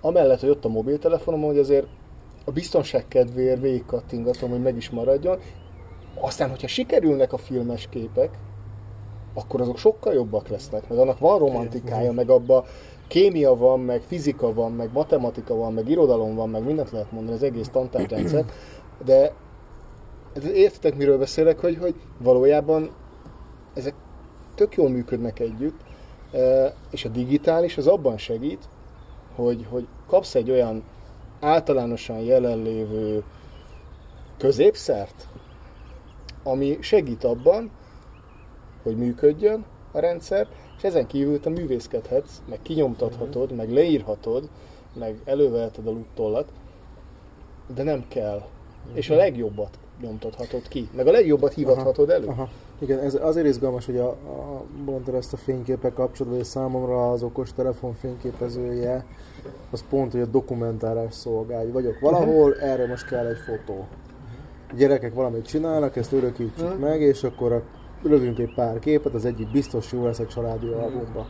[0.00, 1.86] amellett, hogy ott a mobiltelefonom, hogy azért
[2.50, 5.38] a biztonság kedvéért végigkattingatom, hogy meg is maradjon.
[6.20, 8.38] Aztán, hogyha sikerülnek a filmes képek,
[9.34, 12.64] akkor azok sokkal jobbak lesznek, meg annak van romantikája, meg abba
[13.08, 17.36] kémia van, meg fizika van, meg matematika van, meg irodalom van, meg mindent lehet mondani,
[17.36, 18.44] az egész tantárgyrendszer,
[19.04, 19.32] de
[20.54, 22.90] értitek, miről beszélek, hogy, hogy valójában
[23.74, 23.94] ezek
[24.54, 25.80] tök jól működnek együtt,
[26.32, 28.68] eh, és a digitális az abban segít,
[29.34, 30.82] hogy, hogy kapsz egy olyan
[31.40, 33.22] általánosan jelenlévő
[34.38, 35.28] középszert,
[36.42, 37.70] ami segít abban,
[38.82, 44.48] hogy működjön a rendszer, és ezen kívül te művészkedhetsz, meg kinyomtathatod, meg leírhatod,
[44.94, 46.52] meg előveheted a luttollat,
[47.74, 48.42] de nem kell.
[48.92, 52.26] És a legjobbat nyomtathatod ki, meg a legjobbat hívathatod elő.
[52.26, 52.48] Aha.
[52.82, 57.22] Igen, ez azért izgalmas, hogy a, a mondtad ezt a fényképek kapcsolatban, hogy számomra az
[57.22, 59.04] okos telefon fényképezője,
[59.70, 61.66] az pont, hogy a dokumentálás szolgál.
[61.72, 63.86] Vagyok valahol, erre most kell egy fotó.
[64.70, 66.80] A gyerekek valamit csinálnak, ezt örökítsük Mhm.
[66.80, 67.62] meg, és akkor a,
[68.02, 71.26] lövünk egy pár képet, az egyik biztos jó lesz egy családi albumba.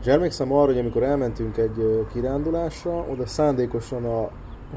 [0.00, 4.30] És emlékszem arra, hogy amikor elmentünk egy kirándulásra, oda szándékosan a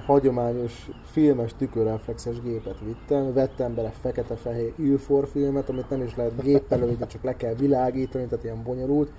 [0.06, 6.80] hagyományos filmes tükörreflexes gépet vittem, vettem bele fekete-fehér Ilfor filmet, amit nem is lehet géppel
[6.80, 9.12] lövni, csak le kell világítani, tehát ilyen bonyolult,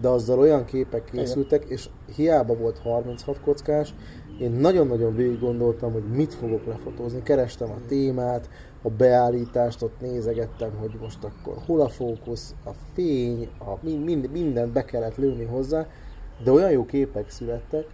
[0.00, 3.94] de azzal olyan képek készültek, és hiába volt 36 kockás,
[4.38, 7.22] én nagyon-nagyon végig gondoltam, hogy mit fogok lefotózni.
[7.22, 8.48] Kerestem a témát,
[8.82, 14.30] a beállítást, ott nézegettem, hogy most akkor hol a fókusz, a fény, a mind, mind,
[14.30, 15.86] mindent be kellett lőni hozzá,
[16.44, 17.86] de olyan jó képek születtek,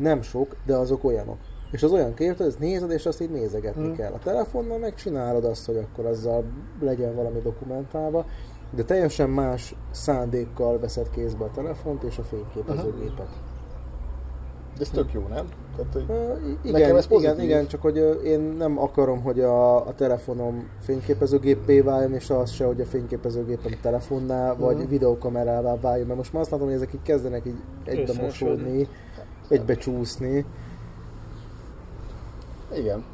[0.00, 1.36] nem sok, de azok olyanok.
[1.70, 3.92] És az olyan kép, hogy ezt nézed, és azt így nézegetni Mm.
[3.92, 4.12] kell.
[4.12, 6.44] A telefonnal megcsinálod azt, hogy akkor azzal
[6.80, 8.24] legyen valami dokumentálva,
[8.74, 13.28] de teljesen más szándékkal veszed kézbe a telefont és a fényképezőgépet.
[14.76, 15.46] De ez tök jó, nem?
[15.76, 16.12] Tehát, hogy Ö,
[16.48, 17.32] i- Nekem Igen, ez pozitív.
[17.34, 22.50] igen, igen, csak hogy én nem akarom, hogy a, a telefonom fényképezőgépé váljon, és az
[22.50, 24.88] se, hogy a fényképezőgépem telefonná, vagy Mhm.
[24.88, 28.88] videókamerává váljon, mert most már azt látom, hogy ezek így kezdenek így egybe mosódni, egybe
[29.78, 30.44] csúszni.
[32.74, 33.04] igen.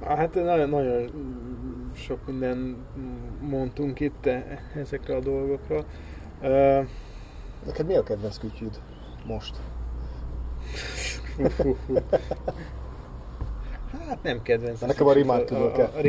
[0.00, 1.10] Hát nagyon, nagyon
[1.94, 2.76] sok minden
[3.40, 4.28] mondtunk itt
[4.74, 5.84] ezekre a dolgokra.
[6.42, 6.82] Ö,
[7.66, 8.80] Neked mi a kedvenc kütyűd
[9.26, 9.56] most?
[14.08, 14.80] Hát nem kedvenc.
[14.80, 15.14] Nekem a a,
[15.66, 15.90] a, kell.
[15.94, 16.00] a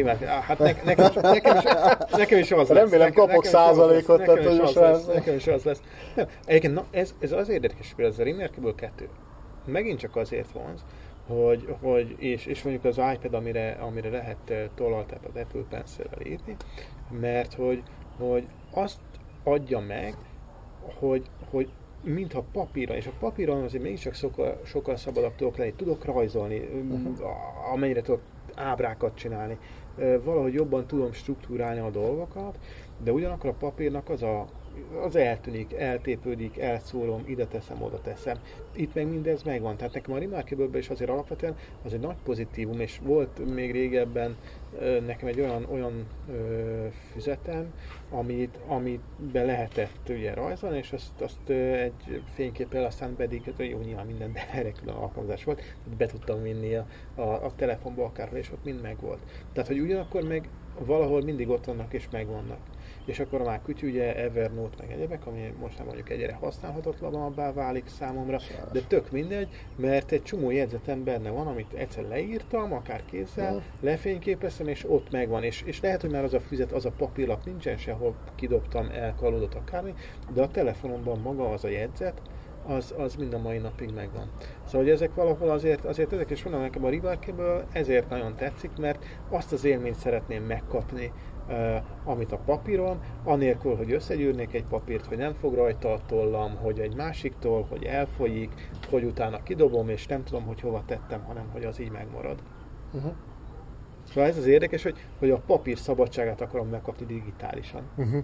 [0.41, 1.63] Hát ne, nekem, is, nekem, is,
[2.11, 2.77] nekem is az lesz.
[2.77, 5.05] Remélem kapok nekem százalékot, Nekem is az lesz.
[5.05, 5.81] már- Nekem is az lesz.
[6.15, 9.09] Nem, Egyébként na, ez, ez az érdekes, hogy ez a Remarkable 2
[9.65, 10.83] megint csak azért vonz,
[11.27, 15.61] hogy, hogy és, és mondjuk az iPad, amire, amire lehet eh, tollal, tehát az Apple
[15.69, 16.55] Pencil-rel írni,
[17.21, 17.83] mert hogy,
[18.19, 18.99] hogy azt
[19.43, 20.15] adja meg,
[20.99, 21.69] hogy, hogy
[22.06, 27.72] mintha papíron, és a papíron azért mégiscsak sokkal, sokkal szabadabb tudok lenni, tudok rajzolni, uh-huh.
[27.74, 28.22] amennyire tudok
[28.56, 29.58] ábrákat csinálni,
[30.24, 32.60] valahogy jobban tudom struktúrálni a dolgokat,
[33.03, 34.45] de ugyanakkor a papírnak az a
[35.03, 38.38] az eltűnik, eltépődik, elszórom, ide teszem, oda teszem.
[38.76, 39.78] Itt meg mindez megvan.
[39.78, 44.38] Tehát nekem a remarkable is azért alapvetően az egy nagy pozitívum, és volt még régebben
[45.05, 47.73] nekem egy olyan, olyan ö, füzetem,
[48.09, 49.01] amit, amit
[49.32, 54.34] be lehetett ugye rajzolni, és azt, azt egy fényképpel aztán pedig, hát jó, nyilván minden,
[54.34, 55.61] de erre külön alkalmazás volt,
[55.97, 59.19] be tudtam vinni a, a, a telefonba akárhol, és ott mind megvolt.
[59.53, 60.49] Tehát, hogy ugyanakkor meg
[60.80, 62.59] valahol mindig ott vannak és megvannak.
[63.05, 67.88] És akkor már kütyű, ugye Evernote meg egyebek, ami most már mondjuk egyre használhatatlanabbá válik
[67.88, 68.39] számomra,
[68.71, 73.61] de tök mindegy, mert egy csomó jegyzetem benne van, amit egyszer leírtam, akár kézzel, Ja.
[74.66, 75.43] Lefényképeztem, és ott megvan.
[75.43, 79.53] És, és lehet, hogy már az a füzet, az a papírlap nincsen sehol, kidobtam, elkalódott
[79.53, 79.93] akármi,
[80.34, 82.22] de a telefonomban maga az a jegyzet,
[82.68, 84.32] az, az mind a mai napig megvan.
[84.66, 88.72] Szóval hogy ezek valahol azért, azért ezek is mondom nekem a Rivarkéből ezért nagyon tetszik,
[88.78, 91.11] mert azt az élményt szeretném megkapni,
[91.49, 96.55] Uh, amit a papíron, anélkül, hogy összegyűrnék egy papírt, hogy nem fog rajta a tollam,
[96.55, 101.49] hogy egy másiktól, hogy elfolyik, hogy utána kidobom, és nem tudom, hogy hova tettem, hanem
[101.51, 102.43] hogy az így megmarad.
[102.93, 103.13] Uh-huh.
[104.16, 107.82] Szóval ez az érdekes, hogy, hogy a papír szabadságát akarom megkapni digitálisan.
[107.97, 108.24] Uh-huh.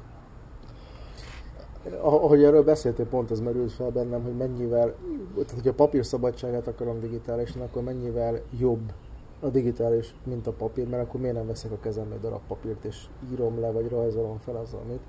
[2.02, 4.96] Ahogy erről beszéltél, pont ez merült fel bennem, hogy mennyivel,
[5.34, 8.94] tehát hogyha a papír szabadságát akarom digitálisan, akkor mennyivel jobb
[9.40, 12.86] a digitális, mint a papír, mert akkor miért nem veszek a kezembe egy darab papírt,
[12.86, 15.02] és írom le, vagy rajzolom fel az, amit.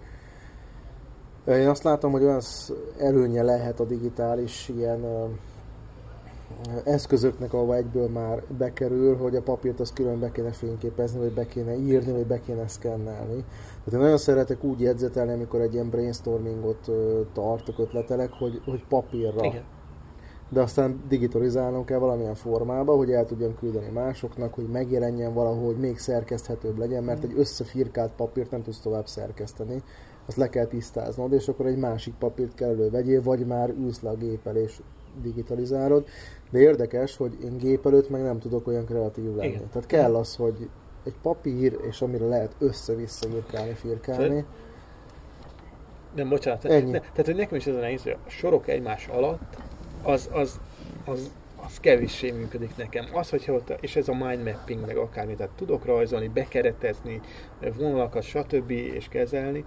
[1.61, 2.41] Én azt látom, hogy olyan
[2.99, 5.05] előnye lehet a digitális ilyen
[6.84, 11.46] eszközöknek, ahova egyből már bekerül, hogy a papírt az külön be kéne fényképezni, vagy be
[11.46, 13.44] kéne írni, vagy be kéne szkennelni.
[13.84, 16.90] Tehát én nagyon szeretek úgy jegyzetelni, amikor egy ilyen brainstormingot
[17.32, 19.44] tartok, ötletelek, hogy, hogy papírra.
[19.44, 19.64] Igen.
[20.48, 25.78] De aztán digitalizálnom kell valamilyen formába, hogy el tudjam küldeni másoknak, hogy megjelenjen valahogy, hogy
[25.78, 29.82] még szerkeszthetőbb legyen, mert egy összefirkált papírt nem tudsz tovább szerkeszteni
[30.26, 34.11] azt le kell tisztáznod, és akkor egy másik papírt kell elővegyél, vagy már ülsz le
[34.11, 34.80] a gép és
[35.22, 36.06] digitalizálod.
[36.50, 39.48] De érdekes, hogy én gép előtt meg nem tudok olyan kreatív lenni.
[39.48, 39.68] Igen.
[39.72, 40.68] Tehát kell az, hogy
[41.04, 44.44] egy papír, és amire lehet össze-vissza írkálni, firkálni.
[46.14, 46.64] Nem, bocsánat.
[46.64, 46.90] Ennyi.
[46.90, 49.56] Ne, tehát, hogy nekem is ez a nehéz, hogy a sorok egymás alatt,
[50.02, 50.60] az, az,
[51.04, 51.30] az
[51.64, 53.06] az kevéssé működik nekem.
[53.12, 57.20] Az, hogyha ott, és ez a mind mapping, meg akármi, tehát tudok rajzolni, bekeretezni,
[57.76, 58.70] vonalakat, stb.
[58.70, 59.64] és kezelni.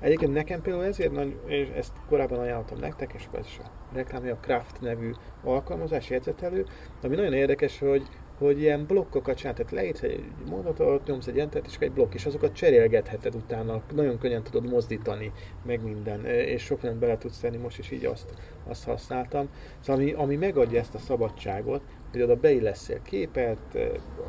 [0.00, 4.32] Egyébként nekem például ezért nagy, és ezt korábban ajánlottam nektek, és ez is a reklámja
[4.32, 5.10] a Craft nevű
[5.44, 6.66] alkalmazás, jegyzetelő,
[7.02, 8.02] ami nagyon érdekes, hogy
[8.38, 12.26] hogy ilyen blokkokat csinál, tehát leírsz egy mondatot, nyomsz egy entert, és egy blokk, és
[12.26, 15.32] azokat cserélgetheted utána, nagyon könnyen tudod mozdítani,
[15.66, 18.34] meg minden, és sok mindent bele tudsz tenni, most is így azt,
[18.68, 19.48] azt használtam.
[19.80, 21.80] Szóval ami, ami megadja ezt a szabadságot,
[22.12, 23.58] hogy oda beilleszél képet,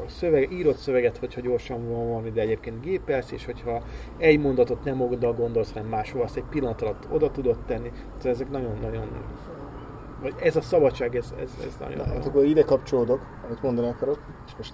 [0.06, 3.84] a szöveg, írott szöveget, hogyha gyorsan van valami, de egyébként gépelsz, és hogyha
[4.18, 7.90] egy mondatot nem oda gondolsz, hanem máshova, azt egy pillanat alatt oda tudod tenni.
[7.90, 9.08] Tehát ezek nagyon-nagyon
[10.22, 11.98] vagy ez a szabadság, ez, ez, ez nagyon...
[11.98, 14.74] Na, hát akkor ide kapcsolódok, amit mondani akarok, és most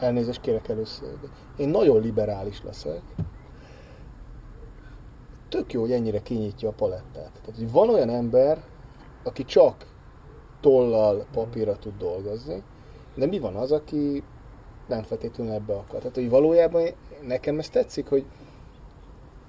[0.00, 1.14] elnézést kérek először.
[1.56, 3.00] Én nagyon liberális leszek.
[5.48, 7.30] Tök jó, hogy ennyire kinyitja a palettát.
[7.40, 8.64] Tehát, hogy van olyan ember,
[9.22, 9.86] aki csak
[10.60, 12.62] tollal, papírra tud dolgozni,
[13.14, 14.22] de mi van az, aki
[14.88, 15.98] nem feltétlenül ebbe akar.
[15.98, 16.82] Tehát, hogy valójában
[17.26, 18.24] nekem ez tetszik, hogy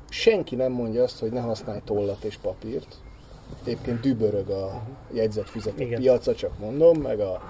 [0.10, 2.98] senki nem mondja azt, hogy ne használj tollat és papírt,
[3.64, 4.82] Egyébként dübörög a
[5.12, 7.42] jegyzetfizető piaca, csak mondom, meg a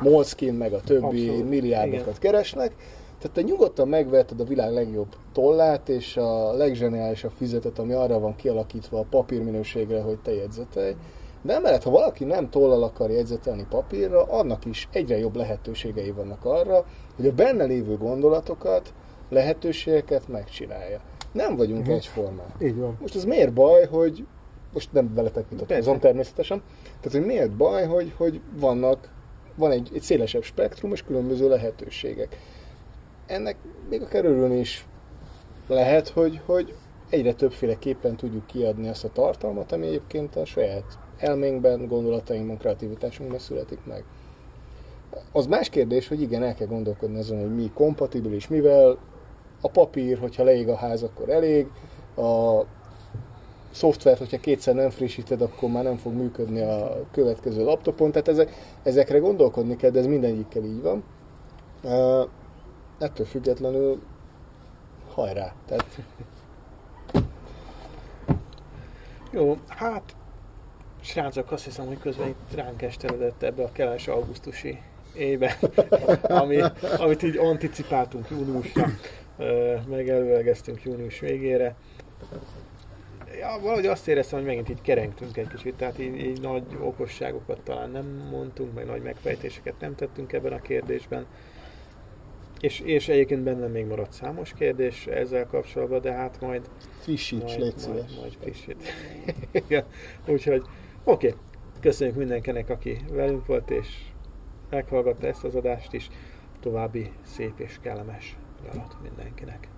[0.00, 1.48] Moleskine, meg a többi Abszolút.
[1.48, 2.18] milliárdokat Igen.
[2.20, 2.74] keresnek.
[3.18, 8.36] Tehát te nyugodtan megvetted a világ legjobb tollát és a legzseniálisabb fizetet, ami arra van
[8.36, 10.94] kialakítva a papírminőségre, hogy te jegyzetelj.
[11.42, 16.44] De emellett, ha valaki nem tollal akar jegyzetelni papírra, annak is egyre jobb lehetőségei vannak
[16.44, 16.84] arra,
[17.16, 18.92] hogy a benne lévő gondolatokat,
[19.28, 21.00] lehetőségeket megcsinálja.
[21.32, 21.94] Nem vagyunk uh-huh.
[21.94, 22.54] egyformák.
[22.60, 22.96] Így van.
[23.00, 24.26] Most ez miért baj, hogy
[24.72, 26.62] most nem veletek vitatkozom természetesen.
[27.00, 29.08] Tehát, hogy miért baj, hogy, hogy vannak,
[29.54, 32.38] van egy, egy szélesebb spektrum és különböző lehetőségek.
[33.26, 33.56] Ennek
[33.88, 34.86] még akár örülni is
[35.66, 36.74] lehet, hogy, hogy
[37.10, 43.78] egyre többféleképpen tudjuk kiadni azt a tartalmat, ami egyébként a saját elménkben, gondolatainkban, kreativitásunkban születik
[43.84, 44.04] meg.
[45.32, 48.98] Az más kérdés, hogy igen, el kell gondolkodni azon, hogy mi kompatibilis, mivel
[49.60, 51.66] a papír, hogyha leég a ház, akkor elég,
[52.16, 52.60] a
[53.72, 58.12] szoftvert, hogyha kétszer nem frissíted, akkor már nem fog működni a következő laptopon.
[58.12, 58.50] Tehát ezek,
[58.82, 61.04] ezekre gondolkodni kell, de ez mindegyikkel így van.
[61.82, 62.28] Uh,
[62.98, 64.02] ettől függetlenül
[65.14, 65.52] hajrá.
[65.66, 65.86] Tehát...
[69.30, 70.16] Jó, hát
[71.00, 74.78] srácok, azt hiszem, hogy közben itt ránk esteredett ebbe a keles augusztusi
[75.16, 75.58] éve,
[76.22, 76.60] ami,
[76.98, 78.86] amit így anticipáltunk júniusra,
[79.88, 81.74] megelőlegeztünk június végére
[83.38, 87.60] ja, valahogy azt éreztem, hogy megint így kerengtünk egy kicsit, tehát így, így nagy okosságokat
[87.60, 91.26] talán nem mondtunk, meg nagy megfejtéseket nem tettünk ebben a kérdésben.
[92.60, 96.68] És, és egyébként bennem még maradt számos kérdés ezzel kapcsolatban, de hát majd...
[96.98, 98.82] Frissíts, majd, légy majd, majd frissít.
[100.26, 100.62] Úgyhogy
[101.04, 101.40] oké, okay.
[101.80, 103.88] köszönjük mindenkinek, aki velünk volt, és
[104.70, 106.08] meghallgatta ezt az adást is.
[106.60, 109.68] További szép és kellemes nyarat mindenkinek.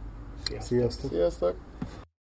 [0.43, 0.79] Sziasztok!
[0.79, 1.11] Sziasztok.
[1.11, 1.57] Sziasztok.